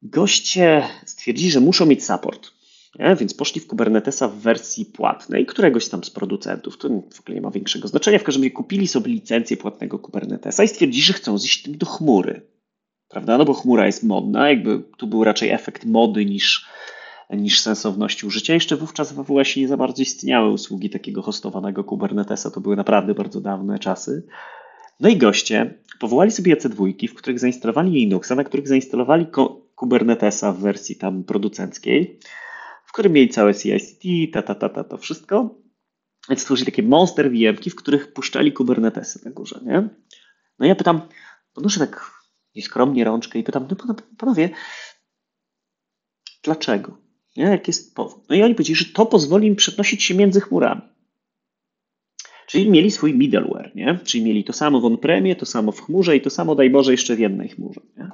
[0.02, 2.50] Goście stwierdzili, że muszą mieć support.
[2.98, 3.16] Nie?
[3.16, 6.78] Więc poszli w Kubernetesa w wersji płatnej, któregoś tam z producentów.
[6.78, 8.18] To w ogóle nie ma większego znaczenia.
[8.18, 11.86] W każdym razie kupili sobie licencję płatnego Kubernetesa i stwierdzili, że chcą zjeść tym do
[11.86, 12.42] chmury.
[13.08, 13.38] Prawda?
[13.38, 16.66] No bo chmura jest modna, jakby tu był raczej efekt mody niż,
[17.30, 18.54] niż sensowności użycia.
[18.54, 22.50] Jeszcze wówczas w AWS nie za bardzo istniały usługi takiego hostowanego Kubernetesa.
[22.50, 24.26] To były naprawdę bardzo dawne czasy.
[25.00, 29.26] No i goście powołali sobie EC2, w których zainstalowali Linuxa, na których zainstalowali
[29.74, 32.18] Kubernetesa w wersji tam producenckiej,
[32.92, 35.54] w którym mieli całe CICD, ta, ta, ta, ta, to wszystko.
[36.28, 39.88] Więc stworzyli takie monster VMki, w których puszczali Kubernetesy na górze, nie?
[40.58, 41.00] No ja pytam,
[41.52, 42.10] podnoszę tak
[42.54, 44.50] nieskromnie rączkę i pytam, no panowie,
[46.42, 46.98] dlaczego?
[47.36, 47.44] Nie?
[47.44, 48.24] Jaki jest powód?
[48.28, 50.82] No i oni powiedzieli, że to pozwoli im przenosić się między chmurami.
[52.46, 53.98] Czyli mieli swój middleware, nie?
[54.04, 56.92] Czyli mieli to samo w on-premie, to samo w chmurze i to samo, daj Boże,
[56.92, 57.80] jeszcze w jednej chmurze.
[57.96, 58.10] Nie?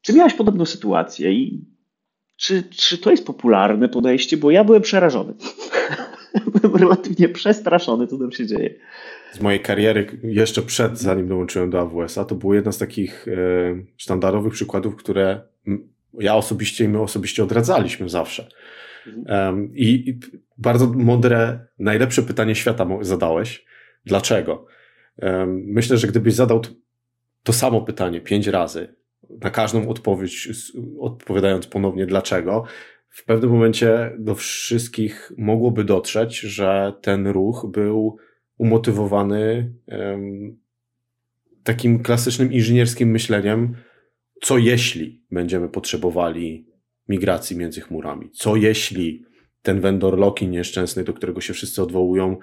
[0.00, 1.73] Czy miałeś podobną sytuację i
[2.36, 4.36] czy, czy to jest popularne podejście?
[4.36, 5.34] Bo ja byłem przerażony.
[6.54, 8.74] byłem relatywnie przestraszony, co tam się dzieje.
[9.32, 13.34] Z mojej kariery, jeszcze przed, zanim dołączyłem do AWS-a, to było jedna z takich e,
[13.96, 15.40] sztandarowych przykładów, które
[16.18, 18.48] ja osobiście i my osobiście odradzaliśmy zawsze.
[19.26, 20.20] Um, i, I
[20.58, 23.64] bardzo mądre, najlepsze pytanie świata zadałeś.
[24.04, 24.66] Dlaczego?
[25.22, 26.70] Um, myślę, że gdybyś zadał to,
[27.42, 28.94] to samo pytanie pięć razy,
[29.30, 30.48] na każdą odpowiedź
[30.98, 32.64] odpowiadając ponownie dlaczego,
[33.08, 38.16] w pewnym momencie do wszystkich mogłoby dotrzeć, że ten ruch był
[38.58, 40.58] umotywowany um,
[41.62, 43.76] takim klasycznym inżynierskim myśleniem,
[44.42, 46.66] co jeśli będziemy potrzebowali
[47.08, 48.30] migracji między chmurami.
[48.30, 49.24] Co jeśli
[49.62, 52.36] ten vendor lock-in nieszczęsny, do którego się wszyscy odwołują,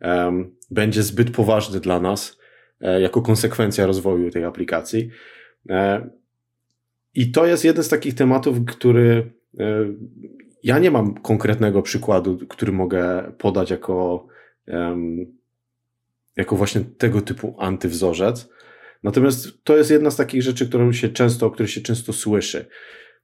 [0.00, 2.38] um, będzie zbyt poważny dla nas
[2.80, 5.10] e, jako konsekwencja rozwoju tej aplikacji.
[5.70, 6.10] E,
[7.18, 9.84] I to jest jeden z takich tematów, który e,
[10.62, 14.26] ja nie mam konkretnego przykładu, który mogę podać jako,
[16.36, 18.48] jako właśnie tego typu antywzorzec.
[19.02, 22.66] Natomiast to jest jedna z takich rzeczy, którą się często, o której się często słyszy.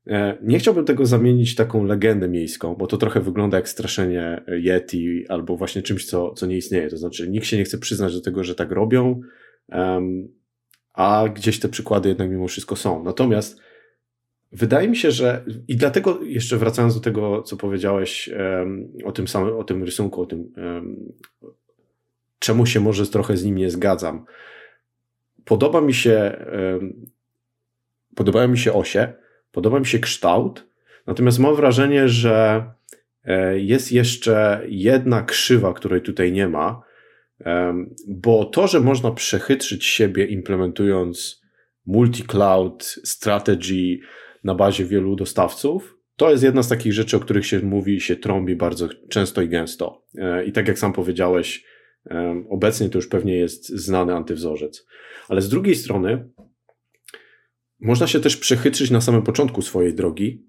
[0.07, 5.29] E, nie chciałbym tego zamienić taką legendę miejską, bo to trochę wygląda jak straszenie Yeti
[5.29, 6.89] albo właśnie czymś, co, co nie istnieje.
[6.89, 9.21] To znaczy, nikt się nie chce przyznać do tego, że tak robią,
[10.93, 13.05] a gdzieś te przykłady jednak mimo wszystko są.
[13.05, 13.64] Natomiast
[14.55, 19.29] wydaje mi się, że i dlatego jeszcze wracając do tego, co powiedziałeś um, o tym
[19.29, 21.13] samym, o tym rysunku, o tym, um,
[22.39, 24.25] czemu się może trochę z nim nie zgadzam.
[25.45, 26.37] Podoba mi się,
[28.15, 29.13] podobają mi się osie,
[29.55, 30.67] Podoba mi się kształt,
[31.07, 32.65] natomiast mam wrażenie, że
[33.25, 36.83] e, jest jeszcze jedna krzywa, której tutaj nie ma,
[38.09, 41.43] bo to, że można przechytrzyć siebie implementując
[41.87, 43.99] multi-cloud strategy
[44.45, 48.17] na bazie wielu dostawców, to jest jedna z takich rzeczy, o których się mówi, się
[48.17, 50.05] trąbi bardzo często i gęsto.
[50.19, 51.65] E, I tak jak sam powiedziałeś,
[52.49, 54.87] obecnie to już pewnie jest znany antywzorzec.
[55.29, 56.29] Ale z drugiej strony,
[57.81, 60.47] można się też przechytrzyć na samym początku swojej drogi.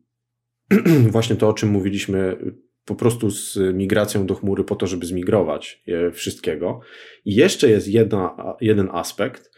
[1.11, 2.37] Właśnie to, o czym mówiliśmy,
[2.85, 6.79] po prostu z migracją do chmury po to, żeby zmigrować wszystkiego.
[7.25, 9.51] I jeszcze jest jedna, jeden aspekt,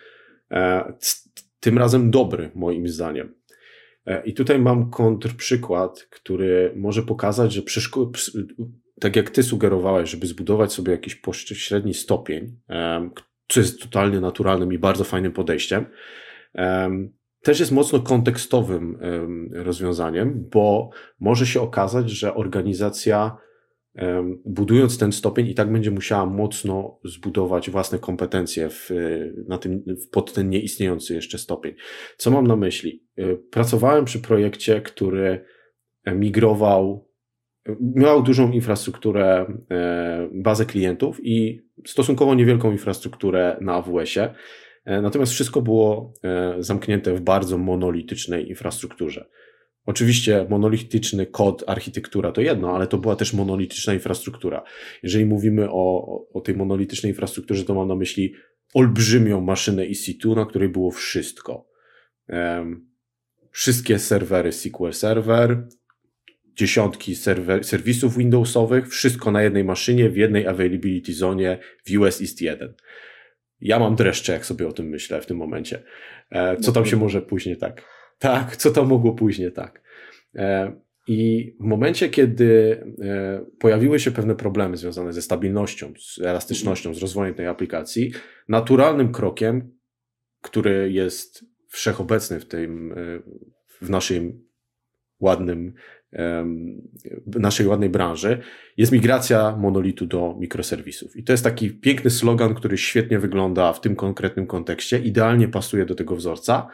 [0.51, 0.93] e,
[1.59, 3.33] tym razem dobry, moim zdaniem.
[4.07, 7.61] E, I tutaj mam kontrprzykład, który może pokazać, że
[8.99, 11.15] tak jak ty sugerowałeś, żeby zbudować sobie jakiś
[11.55, 12.59] średni stopień,
[13.47, 15.85] co jest totalnie naturalnym i bardzo fajnym podejściem,
[17.41, 18.99] też jest mocno kontekstowym
[19.51, 20.89] rozwiązaniem, bo
[21.19, 23.37] może się okazać, że organizacja
[24.45, 28.89] budując ten stopień i tak będzie musiała mocno zbudować własne kompetencje w,
[29.47, 31.73] na tym, pod ten nieistniejący jeszcze stopień.
[32.17, 33.03] Co mam na myśli?
[33.17, 35.45] E, pracowałem przy projekcie, który
[36.05, 37.09] migrował,
[37.79, 44.33] miał dużą infrastrukturę, e, bazę klientów i stosunkowo niewielką infrastrukturę na AWS-ie.
[44.85, 46.13] E, natomiast wszystko było
[46.59, 49.29] zamknięte w bardzo monolitycznej infrastrukturze.
[49.87, 54.63] Oczywiście monolityczny kod, architektura to jedno, ale to była też monolityczna infrastruktura.
[55.03, 58.33] Jeżeli mówimy o, o tej monolitycznej infrastrukturze, to mam na myśli
[58.73, 61.69] olbrzymią maszynę EC2, na której było wszystko.
[62.29, 62.89] Um,
[63.51, 65.67] wszystkie serwery SQL Server,
[66.53, 72.41] dziesiątki serwer, serwisów Windowsowych, wszystko na jednej maszynie, w jednej availability zone w US East
[72.41, 72.73] 1.
[73.61, 75.83] Ja mam dreszcze, jak sobie o tym myślę w tym momencie.
[76.29, 79.81] E, co tam się może później tak tak, co to mogło później, tak.
[80.35, 80.73] E,
[81.07, 87.01] I w momencie, kiedy e, pojawiły się pewne problemy związane ze stabilnością, z elastycznością, z
[87.01, 88.11] rozwojem tej aplikacji,
[88.49, 89.71] naturalnym krokiem,
[90.41, 92.95] który jest wszechobecny w, tym, e,
[93.85, 94.47] w naszym
[95.19, 95.73] ładnym,
[97.25, 98.41] naszej ładnej branży,
[98.77, 101.15] jest migracja monolitu do mikroserwisów.
[101.15, 105.85] I to jest taki piękny slogan, który świetnie wygląda w tym konkretnym kontekście, idealnie pasuje
[105.85, 106.67] do tego wzorca,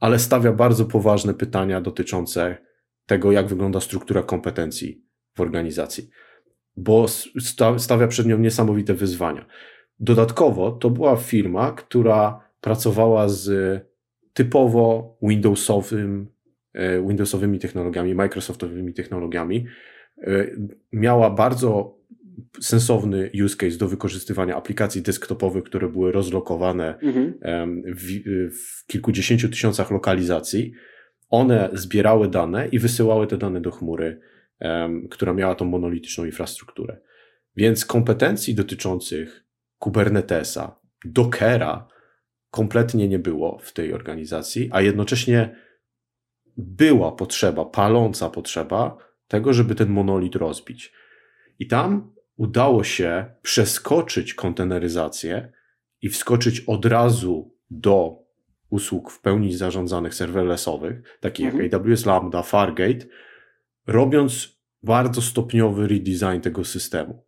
[0.00, 2.56] ale stawia bardzo poważne pytania dotyczące
[3.06, 5.04] tego, jak wygląda struktura kompetencji
[5.36, 6.10] w organizacji,
[6.76, 7.06] bo
[7.78, 9.46] stawia przed nią niesamowite wyzwania.
[9.98, 13.50] Dodatkowo to była firma, która pracowała z
[14.32, 16.28] typowo Windowsowym,
[16.72, 19.66] e, Windowsowymi technologiami, Microsoftowymi technologiami.
[20.18, 20.46] E,
[20.92, 21.99] miała bardzo
[22.60, 27.34] sensowny use case do wykorzystywania aplikacji desktopowych, które były rozlokowane mhm.
[27.96, 28.06] w,
[28.50, 30.72] w kilkudziesięciu tysiącach lokalizacji.
[31.28, 34.20] One zbierały dane i wysyłały te dane do chmury,
[35.10, 37.00] która miała tą monolityczną infrastrukturę.
[37.56, 39.44] Więc kompetencji dotyczących
[39.78, 41.88] Kubernetesa, Dockera
[42.50, 45.56] kompletnie nie było w tej organizacji, a jednocześnie
[46.56, 48.98] była potrzeba, paląca potrzeba
[49.28, 50.92] tego, żeby ten monolit rozbić.
[51.58, 55.52] I tam udało się przeskoczyć konteneryzację
[56.02, 58.18] i wskoczyć od razu do
[58.70, 61.64] usług w pełni zarządzanych serverlessowych, takich mhm.
[61.64, 63.06] jak AWS Lambda, Fargate,
[63.86, 67.24] robiąc bardzo stopniowy redesign tego systemu.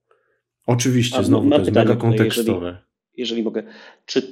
[0.67, 2.67] Oczywiście, A, znowu to jest pytanie, mega kontekstowe.
[2.67, 2.83] Jeżeli,
[3.17, 3.63] jeżeli mogę,
[4.07, 4.23] czy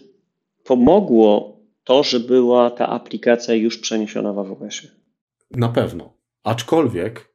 [0.65, 4.93] pomogło to, że była ta aplikacja już przeniesiona w AWS-ie?
[5.51, 6.17] Na pewno.
[6.45, 7.30] Aczkolwiek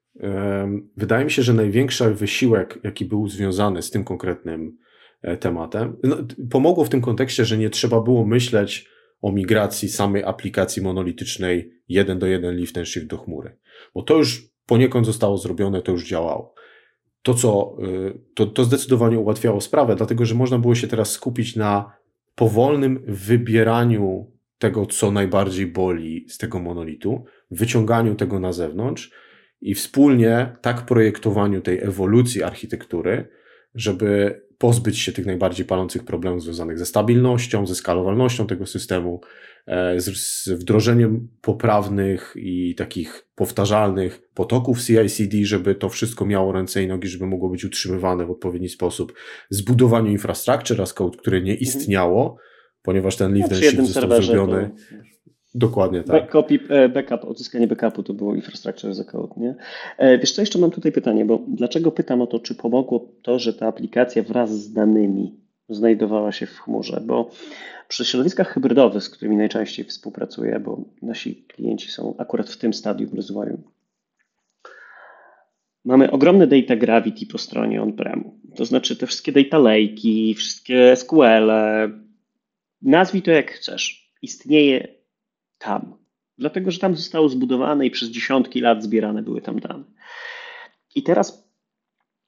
[0.98, 4.78] Wydaje mi się, że największy wysiłek, jaki był związany z tym konkretnym
[5.22, 6.18] e, tematem, no,
[6.52, 8.90] pomogło w tym kontekście, że nie trzeba było myśleć
[9.22, 13.58] o migracji samej aplikacji monolitycznej jeden do jeden lift and shift do chmury.
[13.94, 16.54] Bo to już poniekąd zostało zrobione, to już działało.
[17.22, 21.56] To, co, y, to, to zdecydowanie ułatwiało sprawę, dlatego że można było się teraz skupić
[21.56, 21.92] na
[22.36, 29.12] powolnym wybieraniu tego, co najbardziej boli z tego monolitu, wyciąganiu tego na zewnątrz
[29.62, 33.28] i wspólnie tak projektowaniu tej ewolucji architektury,
[33.76, 39.22] żeby pozbyć się tych najbardziej palących problemów związanych ze stabilnością, ze skalowalnością tego systemu,
[39.68, 46.88] e, z, wdrożeniem poprawnych i takich powtarzalnych potoków CI/CD, żeby to wszystko miało ręce i
[46.88, 49.14] nogi, żeby mogło być utrzymywane w odpowiedni sposób,
[49.50, 51.60] zbudowaniu infrastructure as code, które nie mhm.
[51.60, 52.38] istniało,
[52.82, 54.72] ponieważ ten lift no, został zrobiony.
[54.90, 55.15] To
[55.56, 56.34] Dokładnie tak.
[56.34, 59.56] Backup, e, backup, odzyskanie backupu to było infrastructure as a code, nie?
[59.98, 63.40] E, wiesz co, jeszcze mam tutaj pytanie, bo dlaczego pytam o to, czy pomogło to,
[63.40, 65.36] że ta aplikacja wraz z danymi
[65.70, 67.30] znajdowała się w chmurze, bo
[67.88, 73.10] przy środowiskach hybrydowych, z którymi najczęściej współpracuję, bo nasi klienci są akurat w tym stadium
[73.14, 73.62] rozwoju,
[75.86, 78.40] mamy ogromne data gravity po stronie on-premu.
[78.56, 81.92] To znaczy te wszystkie data lake'i, wszystkie SQL, -e,
[82.82, 84.12] nazwij to jak chcesz.
[84.22, 85.05] Istnieje
[85.58, 85.98] tam.
[86.38, 89.84] dlatego że tam zostało zbudowane i przez dziesiątki lat zbierane były tam dane.
[90.96, 91.46] I teraz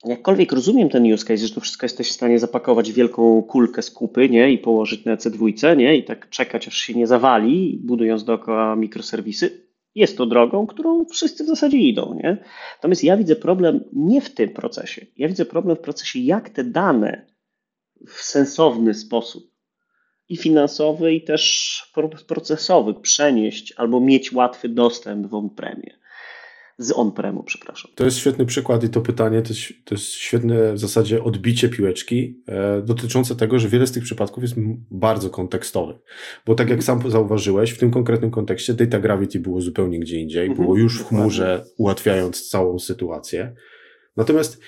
[0.05, 3.81] jakkolwiek rozumiem ten use case, że to wszystko jesteś w stanie zapakować w wielką kulkę
[3.81, 4.51] z kupy nie?
[4.51, 5.97] i położyć na C2 nie?
[5.97, 11.43] i tak czekać, aż się nie zawali, budując dookoła mikroserwisy, jest to drogą, którą wszyscy
[11.43, 12.19] w zasadzie idą.
[12.23, 12.37] Nie?
[12.75, 15.05] Natomiast ja widzę problem nie w tym procesie.
[15.17, 17.25] Ja widzę problem w procesie, jak te dane
[18.07, 19.56] w sensowny sposób
[20.29, 21.83] i finansowy, i też
[22.27, 25.97] procesowy przenieść albo mieć łatwy dostęp w on-premie
[26.77, 27.91] z on-premu, przepraszam.
[27.95, 31.69] To jest świetny przykład i to pytanie to jest, to jest świetne w zasadzie odbicie
[31.69, 34.55] piłeczki e, dotyczące tego, że wiele z tych przypadków jest
[34.91, 35.97] bardzo kontekstowych.
[36.45, 40.47] Bo tak jak sam zauważyłeś, w tym konkretnym kontekście Data Gravity było zupełnie gdzie indziej,
[40.47, 40.65] mhm.
[40.65, 43.55] było już w chmurze, ułatwiając całą sytuację.
[44.17, 44.61] Natomiast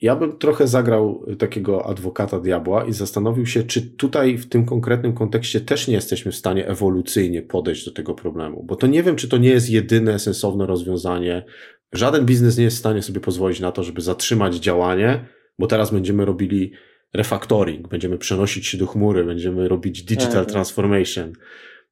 [0.00, 5.12] ja bym trochę zagrał takiego adwokata diabła i zastanowił się, czy tutaj w tym konkretnym
[5.12, 8.62] kontekście też nie jesteśmy w stanie ewolucyjnie podejść do tego problemu.
[8.62, 11.44] Bo to nie wiem, czy to nie jest jedyne sensowne rozwiązanie.
[11.92, 15.24] Żaden biznes nie jest w stanie sobie pozwolić na to, żeby zatrzymać działanie,
[15.58, 16.72] bo teraz będziemy robili
[17.14, 20.52] refactoring, będziemy przenosić się do chmury, będziemy robić digital tak.
[20.52, 21.32] transformation.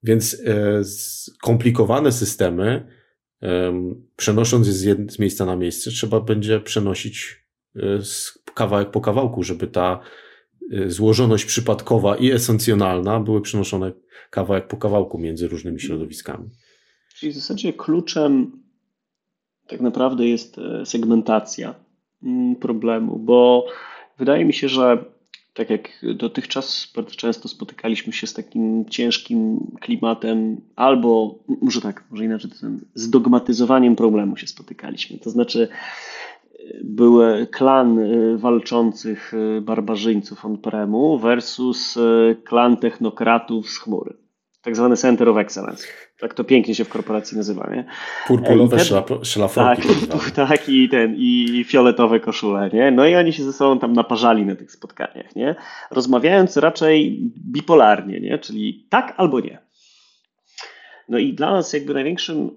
[0.03, 2.87] Więc e, skomplikowane systemy,
[3.43, 3.73] e,
[4.17, 7.46] przenosząc je z, z miejsca na miejsce, trzeba będzie przenosić
[8.55, 10.01] kawałek po kawałku, żeby ta
[10.73, 13.93] y, złożoność przypadkowa i esencjonalna były przenoszone
[14.31, 16.51] kawałek po kawałku między różnymi środowiskami.
[17.15, 18.63] Czyli w zasadzie kluczem
[19.67, 21.75] tak naprawdę jest e, segmentacja
[22.23, 23.67] mm, problemu, bo
[24.19, 25.05] wydaje mi się, że
[25.55, 32.25] tak jak dotychczas bardzo często spotykaliśmy się z takim ciężkim klimatem, albo może tak, może
[32.25, 32.51] inaczej,
[32.95, 35.19] z dogmatyzowaniem problemu się spotykaliśmy.
[35.19, 35.69] To znaczy,
[36.85, 44.17] były klan y, walczących y, barbarzyńców on-premu versus y, klan technokratów z chmury.
[44.63, 45.87] Tak zwany Center of Excellence.
[46.21, 47.85] Tak to pięknie się w korporacji nazywa, nie?
[48.27, 48.79] Purpurowe
[49.23, 49.83] szlafroki.
[50.11, 52.91] Tak, tak, i ten, i fioletowe koszule, nie?
[52.91, 55.55] No i oni się ze sobą tam naparzali na tych spotkaniach, nie?
[55.91, 57.21] Rozmawiając raczej
[57.53, 58.39] bipolarnie, nie?
[58.39, 59.59] Czyli tak albo nie.
[61.09, 62.51] No i dla nas jakby największym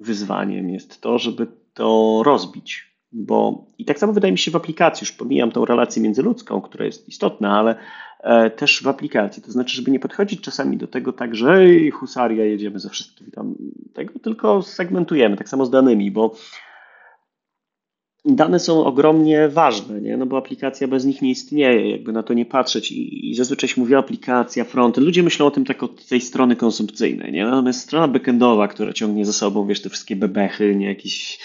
[0.00, 2.87] wyzwaniem jest to, żeby to rozbić.
[3.12, 6.84] Bo i tak samo wydaje mi się w aplikacji, już pomijam tą relację międzyludzką, która
[6.84, 7.76] jest istotna, ale
[8.20, 9.42] e, też w aplikacji.
[9.42, 13.30] To znaczy, żeby nie podchodzić czasami do tego tak, że ej, husaria, jedziemy ze wszystkim
[13.30, 13.54] tam
[13.94, 16.34] tego, tylko segmentujemy, tak samo z danymi, bo
[18.24, 20.16] dane są ogromnie ważne, nie?
[20.16, 23.68] no bo aplikacja bez nich nie istnieje, jakby na to nie patrzeć i, i zazwyczaj
[23.68, 25.06] się mówi aplikacja, frontend.
[25.06, 27.44] Ludzie myślą o tym tak od tej strony konsumpcyjnej, nie?
[27.44, 30.86] Natomiast strona backendowa, która ciągnie za sobą, wiesz, te wszystkie bebechy, nie?
[30.86, 31.38] Jakieś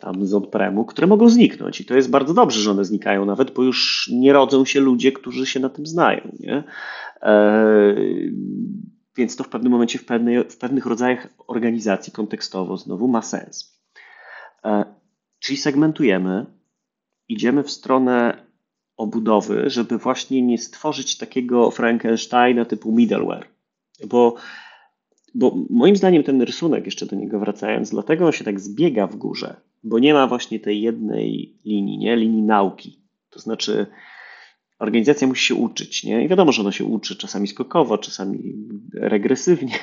[0.00, 3.50] tam z on-premu, które mogą zniknąć i to jest bardzo dobrze, że one znikają nawet,
[3.50, 6.64] bo już nie rodzą się ludzie, którzy się na tym znają, nie?
[7.22, 8.32] Eee,
[9.16, 13.80] więc to w pewnym momencie w, pewnej, w pewnych rodzajach organizacji kontekstowo znowu ma sens.
[14.64, 14.84] Eee,
[15.40, 16.46] Czyli segmentujemy,
[17.28, 18.46] idziemy w stronę
[18.96, 23.48] obudowy, żeby właśnie nie stworzyć takiego Frankensteina typu middleware.
[24.08, 24.34] Bo,
[25.34, 29.16] bo moim zdaniem ten rysunek, jeszcze do niego wracając, dlatego on się tak zbiega w
[29.16, 32.16] górze, bo nie ma właśnie tej jednej linii, nie?
[32.16, 33.00] linii nauki.
[33.30, 33.86] To znaczy,
[34.78, 36.24] organizacja musi się uczyć, nie?
[36.24, 38.54] I wiadomo, że ona się uczy czasami skokowo, czasami
[38.92, 39.74] regresywnie,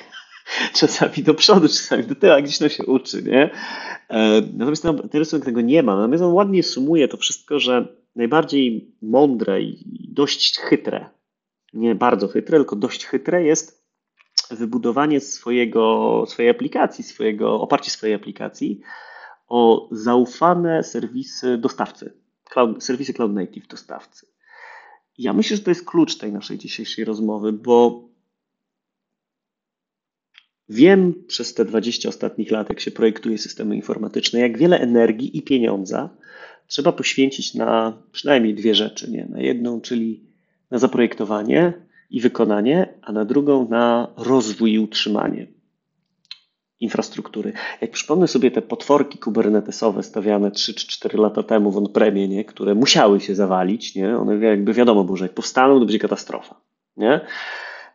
[0.74, 3.50] czasami do przodu, czasami do tyłu, gdzieś to się uczy, nie?
[4.10, 5.96] E, natomiast ten rysunek tego nie ma.
[5.96, 11.10] Natomiast on ładnie sumuje to wszystko, że najbardziej mądre i dość chytre,
[11.74, 13.88] nie bardzo chytre, tylko dość chytre jest
[14.52, 18.82] wybudowanie swojego, swojej aplikacji, swojego, oparcie swojej aplikacji
[19.48, 24.28] o zaufane serwisy dostawcy, cloud, serwisy cloud native dostawcy.
[25.18, 28.07] Ja myślę, że to jest klucz tej naszej dzisiejszej rozmowy, bo
[30.69, 35.41] Wiem przez te 20 ostatnich lat, jak się projektuje systemy informatyczne, jak wiele energii i
[35.41, 36.10] pieniądza
[36.67, 39.12] trzeba poświęcić na przynajmniej dwie rzeczy.
[39.12, 39.27] Nie?
[39.30, 40.24] Na jedną, czyli
[40.72, 41.74] na zaprojektowanie
[42.09, 45.47] i wykonanie, a na drugą na rozwój i utrzymanie
[46.80, 47.53] infrastruktury.
[47.82, 52.45] Jak przypomnę sobie te potworki kubernetesowe stawiane 3 czy 4 lata temu w on-premie, nie?
[52.45, 54.18] które musiały się zawalić, nie?
[54.18, 56.61] one jakby wiadomo było, że jak powstaną, to będzie katastrofa.
[56.97, 57.22] Nie?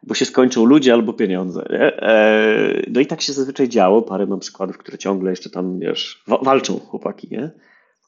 [0.02, 1.66] Bo się skończą ludzie albo pieniądze.
[1.70, 2.02] Nie?
[2.02, 4.02] E, no i tak się zazwyczaj działo.
[4.02, 7.50] Parę mam przykładów, które ciągle jeszcze tam, wiesz, walczą chłopaki, nie?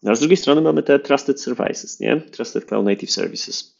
[0.03, 2.21] No, a z drugiej strony mamy te Trusted Services, nie?
[2.21, 3.79] Trusted Cloud Native Services.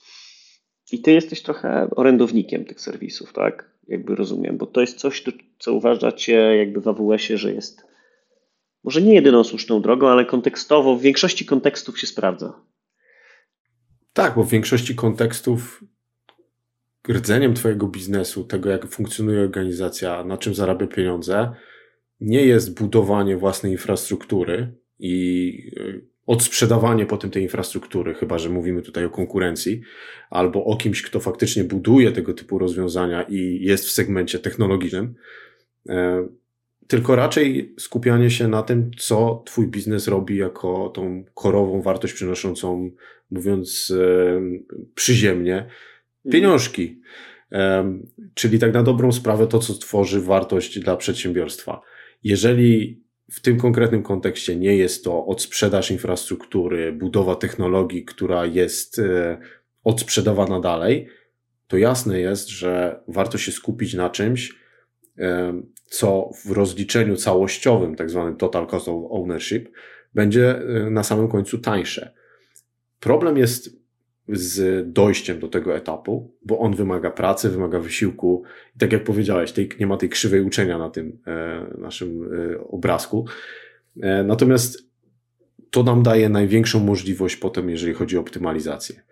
[0.93, 3.71] I ty jesteś trochę orędownikiem tych serwisów, tak?
[3.89, 5.25] Jakby rozumiem, bo to jest coś,
[5.59, 7.85] co uważacie jakby w AWS-ie, że jest
[8.85, 12.61] może nie jedyną słuszną drogą, ale kontekstowo, w większości kontekstów się sprawdza.
[14.13, 15.85] Tak, bo w większości kontekstów
[17.09, 21.53] rdzeniem Twojego biznesu, tego jak funkcjonuje organizacja, na czym zarabia pieniądze,
[22.21, 29.05] nie jest budowanie własnej infrastruktury i y, odsprzedawanie potem tej infrastruktury, chyba że mówimy tutaj
[29.05, 29.83] o konkurencji,
[30.31, 35.15] albo o kimś, kto faktycznie buduje tego typu rozwiązania i jest w segmencie technologicznym,
[35.89, 36.29] e,
[36.87, 42.91] tylko raczej skupianie się na tym, co Twój biznes robi jako tą korową wartość przynoszącą,
[43.31, 44.41] mówiąc e,
[44.95, 45.69] przyziemnie,
[46.27, 46.33] mhm.
[46.33, 47.01] pieniążki.
[48.35, 51.81] Czyli tak na dobrą sprawę to, co tworzy wartość dla przedsiębiorstwa.
[52.25, 59.39] Jeżeli w tym konkretnym kontekście nie jest to odsprzedaż infrastruktury, budowa technologii, która jest e,
[59.85, 61.09] odsprzedawana dalej,
[61.67, 64.53] to jasne jest, że warto się skupić na czymś,
[65.19, 69.69] e, co w rozliczeniu całościowym, tak zwanym total cost of ownership,
[70.15, 72.15] będzie e, na samym końcu tańsze.
[73.01, 73.84] Problem jest
[74.29, 78.43] z dojściem do tego etapu, bo on wymaga pracy, wymaga wysiłku.
[78.77, 82.59] I tak jak powiedziałeś, tej, nie ma tej krzywej uczenia na tym e, naszym e,
[82.69, 83.27] obrazku.
[84.03, 84.91] E, natomiast
[85.71, 89.03] to nam daje największą możliwość potem, jeżeli chodzi o optymalizację.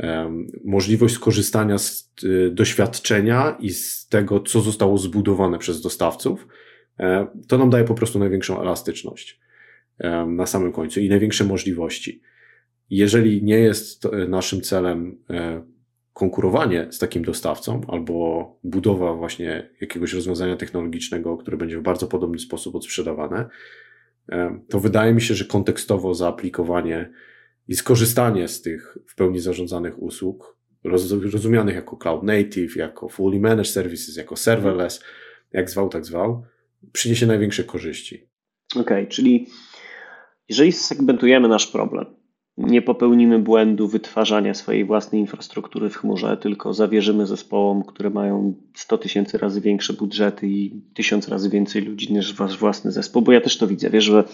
[0.00, 0.32] E,
[0.64, 6.48] możliwość skorzystania z e, doświadczenia i z tego, co zostało zbudowane przez dostawców.
[6.98, 9.40] E, to nam daje po prostu największą elastyczność
[10.26, 12.22] na samym końcu i największe możliwości.
[12.90, 15.62] Jeżeli nie jest naszym celem e,
[16.12, 22.38] konkurowanie z takim dostawcą albo budowa właśnie jakiegoś rozwiązania technologicznego, które będzie w bardzo podobny
[22.38, 23.48] sposób odsprzedawane,
[24.28, 27.10] e, to wydaje mi się, że kontekstowo zaaplikowanie
[27.68, 30.56] i skorzystanie z tych w pełni zarządzanych usług,
[31.32, 35.04] rozumianych jako cloud native, jako fully managed services, jako serverless,
[35.52, 36.44] jak zwał, tak zwał,
[36.92, 38.28] przyniesie największe korzyści.
[38.72, 39.46] Okej, okay, czyli
[40.48, 42.19] jeżeli segmentujemy nasz problem,
[42.66, 48.98] nie popełnimy błędu wytwarzania swojej własnej infrastruktury w chmurze, tylko zawierzymy zespołom, które mają 100
[48.98, 53.40] tysięcy razy większe budżety i tysiąc razy więcej ludzi niż wasz własny zespół, bo ja
[53.40, 54.24] też to widzę, wiesz, że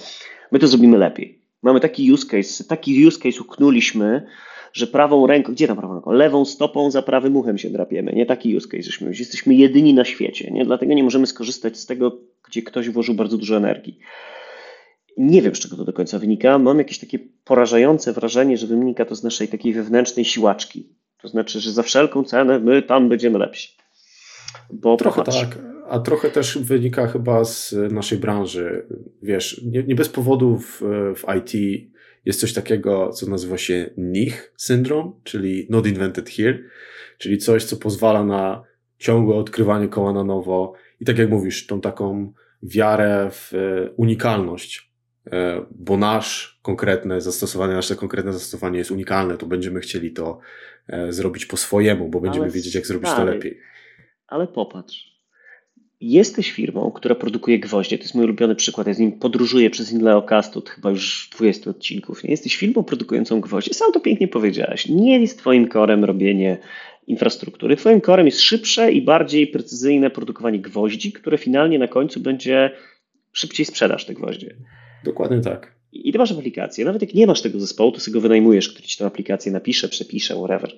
[0.53, 1.39] my to zrobimy lepiej.
[1.63, 4.27] Mamy taki use case, taki use case uknuliśmy,
[4.73, 6.13] że prawą ręką, gdzie tam prawą ręką?
[6.13, 8.13] Lewą stopą za prawym uchem się drapiemy.
[8.13, 10.65] Nie taki use case, żeśmy jesteśmy jedyni na świecie, nie?
[10.65, 12.19] Dlatego nie możemy skorzystać z tego,
[12.49, 13.99] gdzie ktoś włożył bardzo dużo energii.
[15.17, 16.59] Nie wiem, z czego to do końca wynika.
[16.59, 20.89] Mam jakieś takie porażające wrażenie, że wynika to z naszej takiej wewnętrznej siłaczki.
[21.23, 23.77] To znaczy, że za wszelką cenę my tam będziemy lepsi.
[24.73, 25.41] Bo trochę popatrz.
[25.41, 25.59] tak,
[25.89, 28.87] a trochę też wynika chyba z naszej branży.
[29.23, 30.83] Wiesz, nie, nie bez powodu w,
[31.17, 31.83] w IT
[32.25, 36.59] jest coś takiego, co nazywa się NIH syndrom, czyli Not Invented Here,
[37.19, 38.63] czyli coś, co pozwala na
[38.99, 43.53] ciągłe odkrywanie koła na nowo i tak jak mówisz, tą taką wiarę w
[43.97, 44.86] unikalność E,
[45.71, 50.39] bo nasz konkretne zastosowanie, nasze konkretne zastosowanie jest unikalne, to będziemy chcieli to
[50.89, 53.61] e, zrobić po swojemu, bo będziemy Ale wiedzieć, jak zrobić to lepiej.
[54.27, 55.17] Ale popatrz.
[56.01, 57.99] Jesteś firmą, która produkuje gwoździe.
[57.99, 58.87] To jest mój ulubiony przykład.
[58.87, 62.25] Ja z nim podróżuję przez Inleocast od chyba już 20 odcinków.
[62.25, 63.75] Nie jesteś firmą produkującą gwoździe.
[63.75, 64.89] Sam to pięknie powiedziałeś.
[64.89, 66.59] Nie jest Twoim korem robienie
[67.07, 67.77] infrastruktury.
[67.77, 72.71] Twoim korem jest szybsze i bardziej precyzyjne produkowanie gwoździ, które finalnie na końcu będzie
[73.33, 74.57] szybciej sprzedaż te gwoździe.
[75.05, 75.77] Dokładnie tak.
[75.93, 76.85] I ty masz aplikację.
[76.85, 79.89] Nawet jak nie masz tego zespołu, to sobie go wynajmujesz, który ci tę aplikację napisze,
[79.89, 80.73] przepisze, whatever.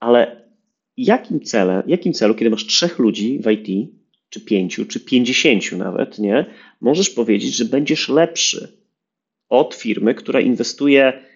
[0.00, 0.48] Ale
[0.96, 3.90] jakim celem, jakim celu, kiedy masz trzech ludzi w IT,
[4.28, 6.46] czy pięciu, czy pięćdziesięciu nawet, nie,
[6.80, 8.78] możesz powiedzieć, że będziesz lepszy
[9.48, 11.28] od firmy, która inwestuje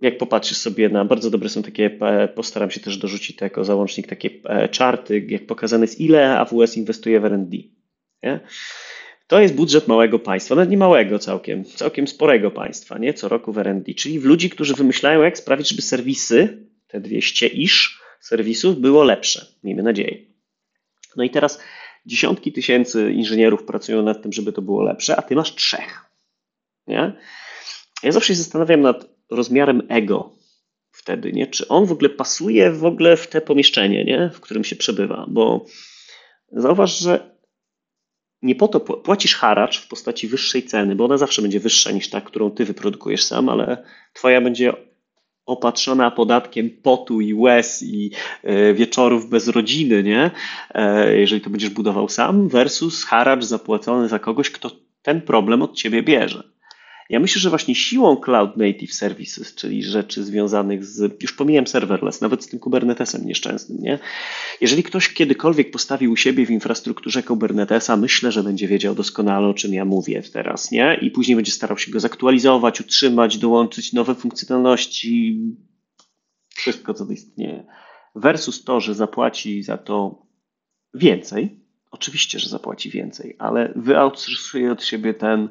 [0.00, 3.64] jak popatrzysz sobie na, bardzo dobre są takie, e, postaram się też dorzucić to jako
[3.64, 7.56] załącznik, takie e, czarty, jak pokazane jest, ile AWS inwestuje w R&D.
[8.22, 8.40] Nie?
[9.28, 13.14] To jest budżet małego państwa, nawet nie małego całkiem, całkiem sporego państwa, nie?
[13.14, 17.46] Co roku w R&D, czyli w ludzi, którzy wymyślają, jak sprawić, żeby serwisy, te 200
[17.46, 19.46] iż serwisów, było lepsze.
[19.64, 20.18] Miejmy nadzieję.
[21.16, 21.60] No i teraz
[22.06, 26.04] dziesiątki tysięcy inżynierów pracują nad tym, żeby to było lepsze, a ty masz trzech.
[26.86, 27.12] Nie?
[28.02, 30.32] Ja zawsze się zastanawiam nad rozmiarem ego
[30.90, 31.46] wtedy, nie?
[31.46, 34.30] Czy on w ogóle pasuje w ogóle w te pomieszczenie, nie?
[34.34, 35.66] w którym się przebywa, bo
[36.52, 37.37] zauważ, że
[38.42, 42.10] nie po to płacisz haracz w postaci wyższej ceny, bo ona zawsze będzie wyższa niż
[42.10, 44.72] ta, którą ty wyprodukujesz sam, ale twoja będzie
[45.46, 48.10] opatrzona podatkiem potu i łez i
[48.42, 50.30] e, wieczorów bez rodziny, nie?
[50.74, 54.70] E, jeżeli to będziesz budował sam, versus haracz zapłacony za kogoś, kto
[55.02, 56.57] ten problem od ciebie bierze.
[57.08, 62.20] Ja myślę, że właśnie siłą Cloud Native Services, czyli rzeczy związanych z, już pomijam serverless,
[62.20, 63.98] nawet z tym Kubernetesem nieszczęsnym, nie?
[64.60, 69.54] Jeżeli ktoś kiedykolwiek postawił u siebie w infrastrukturze Kubernetesa, myślę, że będzie wiedział doskonale, o
[69.54, 70.98] czym ja mówię teraz, nie?
[71.02, 75.40] I później będzie starał się go zaktualizować, utrzymać, dołączyć nowe funkcjonalności,
[76.54, 77.66] wszystko, co istnieje.
[78.14, 80.26] versus to, że zapłaci za to
[80.94, 85.48] więcej, oczywiście, że zapłaci więcej, ale wyoutsourcuje od siebie ten,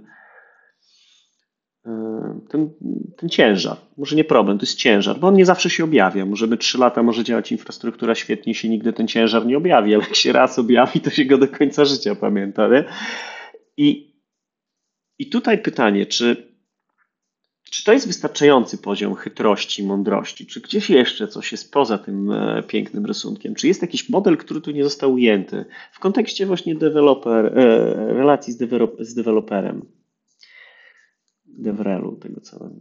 [2.49, 2.69] ten,
[3.17, 3.77] ten ciężar.
[3.97, 6.25] Może nie problem, to jest ciężar, bo on nie zawsze się objawia.
[6.25, 10.15] Możemy trzy lata może działać infrastruktura świetnie, się nigdy ten ciężar nie objawi, ale jak
[10.15, 12.67] się raz objawi, to się go do końca życia pamięta.
[12.67, 12.83] Nie?
[13.77, 14.15] I,
[15.19, 16.47] I tutaj pytanie, czy
[17.71, 20.45] czy to jest wystarczający poziom chytrości, mądrości?
[20.45, 23.55] Czy gdzieś jeszcze coś jest poza tym e, pięknym rysunkiem?
[23.55, 27.53] Czy jest jakiś model, który tu nie został ujęty w kontekście właśnie deweloper, e,
[28.13, 29.85] relacji z, dewelop, z deweloperem?
[31.57, 32.75] Devrelu tego całego.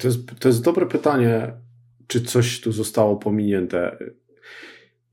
[0.00, 1.52] To jest, to jest dobre pytanie,
[2.06, 3.98] czy coś tu zostało pominięte.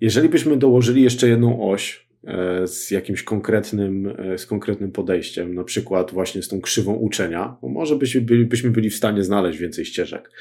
[0.01, 5.63] Jeżeli byśmy dołożyli jeszcze jedną oś, E, z jakimś konkretnym, e, z konkretnym podejściem, na
[5.63, 9.85] przykład właśnie z tą krzywą uczenia, może byśmy byli, byśmy byli w stanie znaleźć więcej
[9.85, 10.31] ścieżek.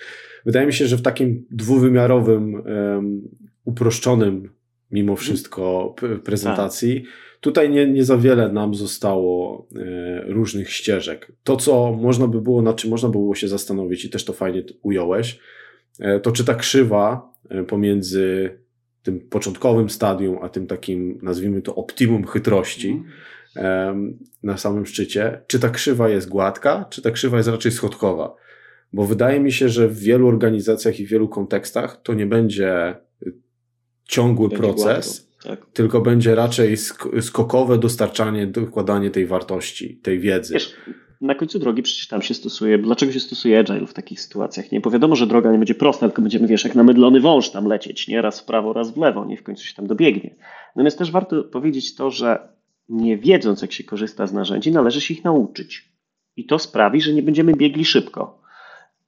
[0.46, 3.28] Wydaje mi się, że w takim dwuwymiarowym, um,
[3.64, 4.50] uproszczonym
[4.90, 5.94] mimo wszystko
[6.24, 7.10] prezentacji, tak.
[7.40, 11.32] Tutaj nie, nie za wiele nam zostało e, różnych ścieżek.
[11.44, 14.32] To, co można by było, nad czym można by było się zastanowić i też to
[14.32, 15.38] fajnie ująłeś,
[16.00, 18.50] e, to czy ta krzywa e, pomiędzy
[19.02, 23.02] tym początkowym stadium, a tym takim, nazwijmy to, optimum chytrości
[23.56, 24.18] mm.
[24.42, 28.34] na samym szczycie, czy ta krzywa jest gładka, czy ta krzywa jest raczej schodkowa.
[28.92, 32.96] Bo wydaje mi się, że w wielu organizacjach i w wielu kontekstach to nie będzie
[34.04, 35.66] ciągły będzie proces, tak.
[35.72, 40.54] tylko będzie raczej sk skokowe dostarczanie, dokładanie tej wartości, tej wiedzy.
[40.54, 40.76] Wiesz,
[41.20, 44.80] na końcu drogi przecież tam się stosuje, dlaczego się stosuje agile w takich sytuacjach, nie?
[44.80, 48.08] Bo wiadomo, że droga nie będzie prosta, tylko będziemy, wiesz, jak namydlony wąż tam lecieć,
[48.08, 48.22] nie?
[48.22, 49.36] Raz w prawo, raz w lewo, nie?
[49.36, 50.36] W końcu się tam dobiegnie.
[50.76, 52.48] Natomiast też warto powiedzieć to, że
[52.88, 55.90] nie wiedząc, jak się korzysta z narzędzi, należy się ich nauczyć.
[56.36, 58.39] I to sprawi, że nie będziemy biegli szybko.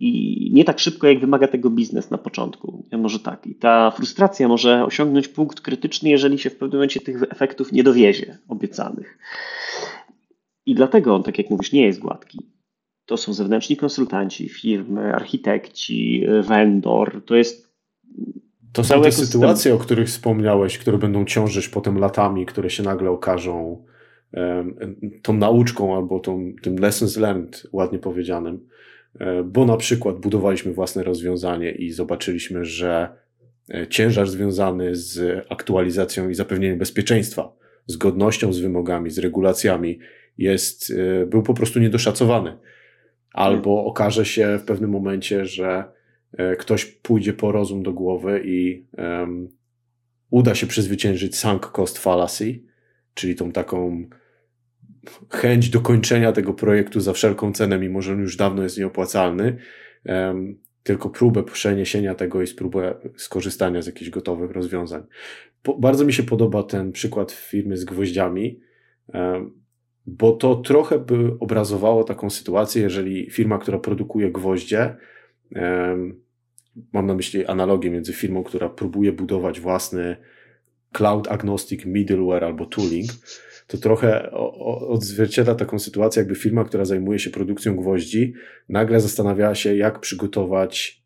[0.05, 2.85] I nie tak szybko, jak wymaga tego biznes na początku.
[2.99, 3.47] Może tak.
[3.47, 7.83] I ta frustracja może osiągnąć punkt krytyczny, jeżeli się w pewnym momencie tych efektów nie
[7.83, 9.19] dowiezie obiecanych.
[10.67, 12.39] I dlatego on, tak jak mówisz, nie jest gładki.
[13.07, 17.23] To są zewnętrzni konsultanci, firmy, architekci, vendor.
[17.27, 17.75] To jest.
[18.73, 23.11] To są te sytuacje, o których wspomniałeś, które będą ciążyć potem latami, które się nagle
[23.11, 23.85] okażą
[24.33, 24.77] um,
[25.23, 28.73] tą nauczką albo tą, tym lessons learned, ładnie powiedzianym.
[29.21, 33.09] E, bo na przykład budowaliśmy własne rozwiązanie i zobaczyliśmy, że
[33.75, 37.53] e, ciężar związany z aktualizacją i zapewnieniem bezpieczeństwa,
[37.87, 39.99] zgodnością z wymogami, z regulacjami
[40.39, 42.57] jest, y, był po prostu niedoszacowany.
[43.33, 43.91] Albo hmm.
[43.91, 45.85] okaże się w pewnym momencie, że
[46.59, 49.49] ktoś pójdzie po rozum do głowy i um,
[50.31, 52.61] uda się przezwyciężyć sunk cost fallacy,
[53.15, 54.07] czyli tą taką
[55.31, 59.57] chęć dokończenia tego projektu za wszelką cenę, mimo że on już dawno jest nieopłacalny,
[60.83, 65.03] tylko próbę przeniesienia tego i próbę skorzystania z jakichś gotowych rozwiązań.
[65.63, 68.61] Po, bardzo mi się podoba ten przykład firmy z gwoździami,
[70.07, 74.97] bo to trochę by obrazowało taką sytuację, jeżeli firma, która produkuje gwoździe,
[76.93, 80.17] mam na myśli analogię między firmą, która próbuje budować własny
[80.93, 83.11] cloud agnostic middleware albo tooling,
[83.67, 84.31] to trochę
[84.89, 88.35] odzwierciedla taką sytuację, jakby firma, która zajmuje się produkcją gwoździ,
[88.69, 91.03] nagle zastanawiała się, jak przygotować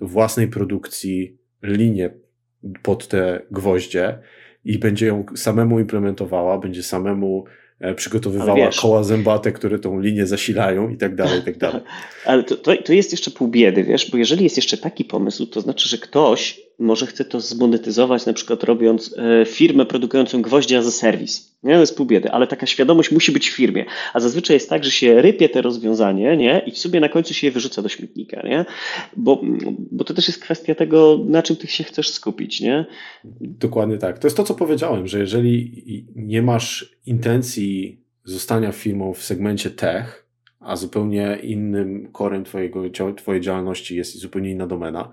[0.00, 2.10] własnej produkcji linię
[2.82, 4.18] pod te gwoździe
[4.64, 7.44] i będzie ją samemu implementowała, będzie samemu
[7.80, 11.80] E, przygotowywała koła zębate, które tą linię zasilają i tak dalej, i tak dalej.
[12.26, 15.46] Ale to, to, to jest jeszcze pół biedy, wiesz, bo jeżeli jest jeszcze taki pomysł,
[15.46, 20.82] to znaczy, że ktoś może chce to zmonetyzować, na przykład robiąc e, firmę produkującą gwoździe
[20.82, 21.53] za serwis.
[21.64, 23.84] Nie, to jest pół biedy, ale taka świadomość musi być w firmie.
[24.14, 26.62] A zazwyczaj jest tak, że się rypie te rozwiązanie nie?
[26.66, 28.64] i w sobie na końcu się je wyrzuca do śmietnika, nie?
[29.16, 29.40] Bo,
[29.90, 32.60] bo to też jest kwestia tego, na czym ty się chcesz skupić.
[32.60, 32.86] Nie?
[33.40, 34.18] Dokładnie tak.
[34.18, 35.84] To jest to, co powiedziałem, że jeżeli
[36.16, 40.26] nie masz intencji zostania firmą w segmencie tech,
[40.60, 42.82] a zupełnie innym korem twojego,
[43.16, 45.10] twojej działalności jest zupełnie inna domena,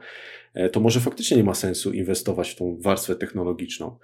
[0.71, 3.97] to może faktycznie nie ma sensu inwestować w tą warstwę technologiczną.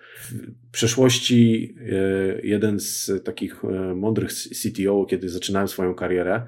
[0.68, 6.42] W przeszłości e, jeden z takich e, mądrych CTO, kiedy zaczynałem swoją karierę,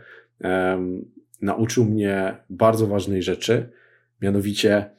[1.41, 3.69] nauczył mnie bardzo ważnej rzeczy,
[4.21, 4.89] mianowicie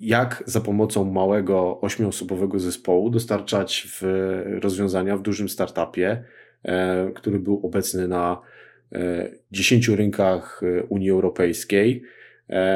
[0.00, 4.02] jak za pomocą małego ośmioosobowego zespołu dostarczać w
[4.62, 6.24] rozwiązania w dużym startupie,
[7.14, 8.40] który był obecny na
[9.52, 12.17] 10 rynkach Unii Europejskiej, E,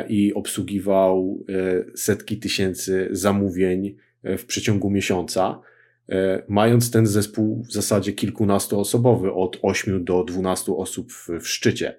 [0.08, 5.60] i obsługiwał e, setki tysięcy zamówień e, w przeciągu miesiąca,
[6.48, 11.94] mając ten zespół w zasadzie kilkunastoosobowy, od 8 do 12 osób w, szczycie.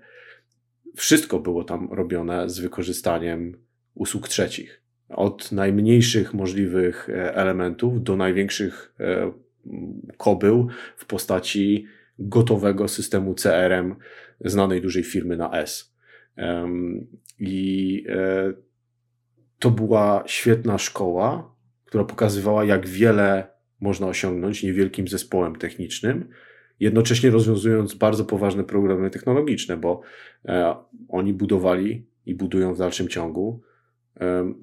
[0.95, 3.57] Wszystko było tam robione z wykorzystaniem
[3.95, 4.81] usług trzecich.
[5.09, 9.31] od najmniejszych możliwych e, elementów do największych e,
[10.17, 10.67] kobył
[10.97, 11.85] w postaci
[12.19, 13.95] gotowego systemu CRM
[14.45, 15.92] znanej dużej firmy na S.
[17.39, 18.53] I e,
[19.59, 21.55] to była świetna szkoła,
[21.85, 23.47] która pokazywała, jak wiele
[23.81, 26.29] można osiągnąć niewielkim zespołem technicznym,
[26.79, 30.01] jednocześnie rozwiązując bardzo poważne problemy technologiczne, bo
[31.09, 33.61] oni budowali i budują w dalszym ciągu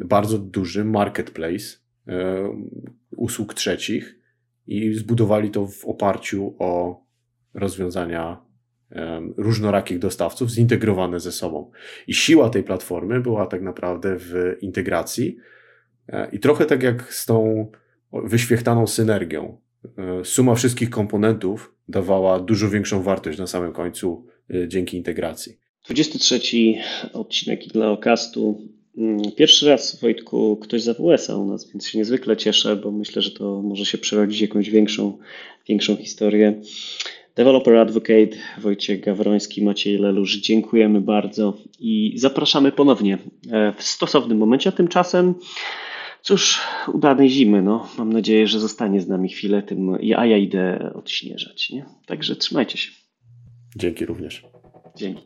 [0.04, 1.78] bardzo duży marketplace
[3.10, 4.18] usług trzecich
[4.66, 7.02] i zbudowali to w oparciu o
[7.54, 8.49] rozwiązania
[9.36, 11.70] różnorakich dostawców zintegrowane ze sobą.
[12.06, 15.36] I siła tej platformy była tak naprawdę w integracji
[16.08, 17.70] e, i trochę tak jak z tą
[18.12, 19.58] wyświechtaną synergią.
[19.98, 25.58] E, suma wszystkich komponentów dawała dużo większą wartość na samym końcu e, dzięki integracji.
[25.88, 26.40] 23
[27.12, 28.70] odcinek Igleocastu.
[28.98, 33.22] Mm, pierwszy raz, Wojtku, ktoś z AWS-a u nas, więc się niezwykle cieszę, bo myślę,
[33.22, 35.18] że to może się przerodzić w jakąś większą,
[35.68, 36.60] większą historię.
[37.40, 43.18] Developer Advocate, Wojciech Gawroński, Maciej Lelusz, dziękujemy bardzo i zapraszamy ponownie
[43.50, 45.34] e, w stosownym momencie, a tymczasem
[46.22, 46.60] cóż,
[46.92, 47.88] udanej zimy, no.
[47.98, 51.86] Mam nadzieję, że zostanie z nami chwilę, tym, a ja idę odśnieżać, nie?
[52.06, 52.90] Także trzymajcie się.
[53.76, 54.42] Dzięki również.
[54.96, 55.22] Dzięki.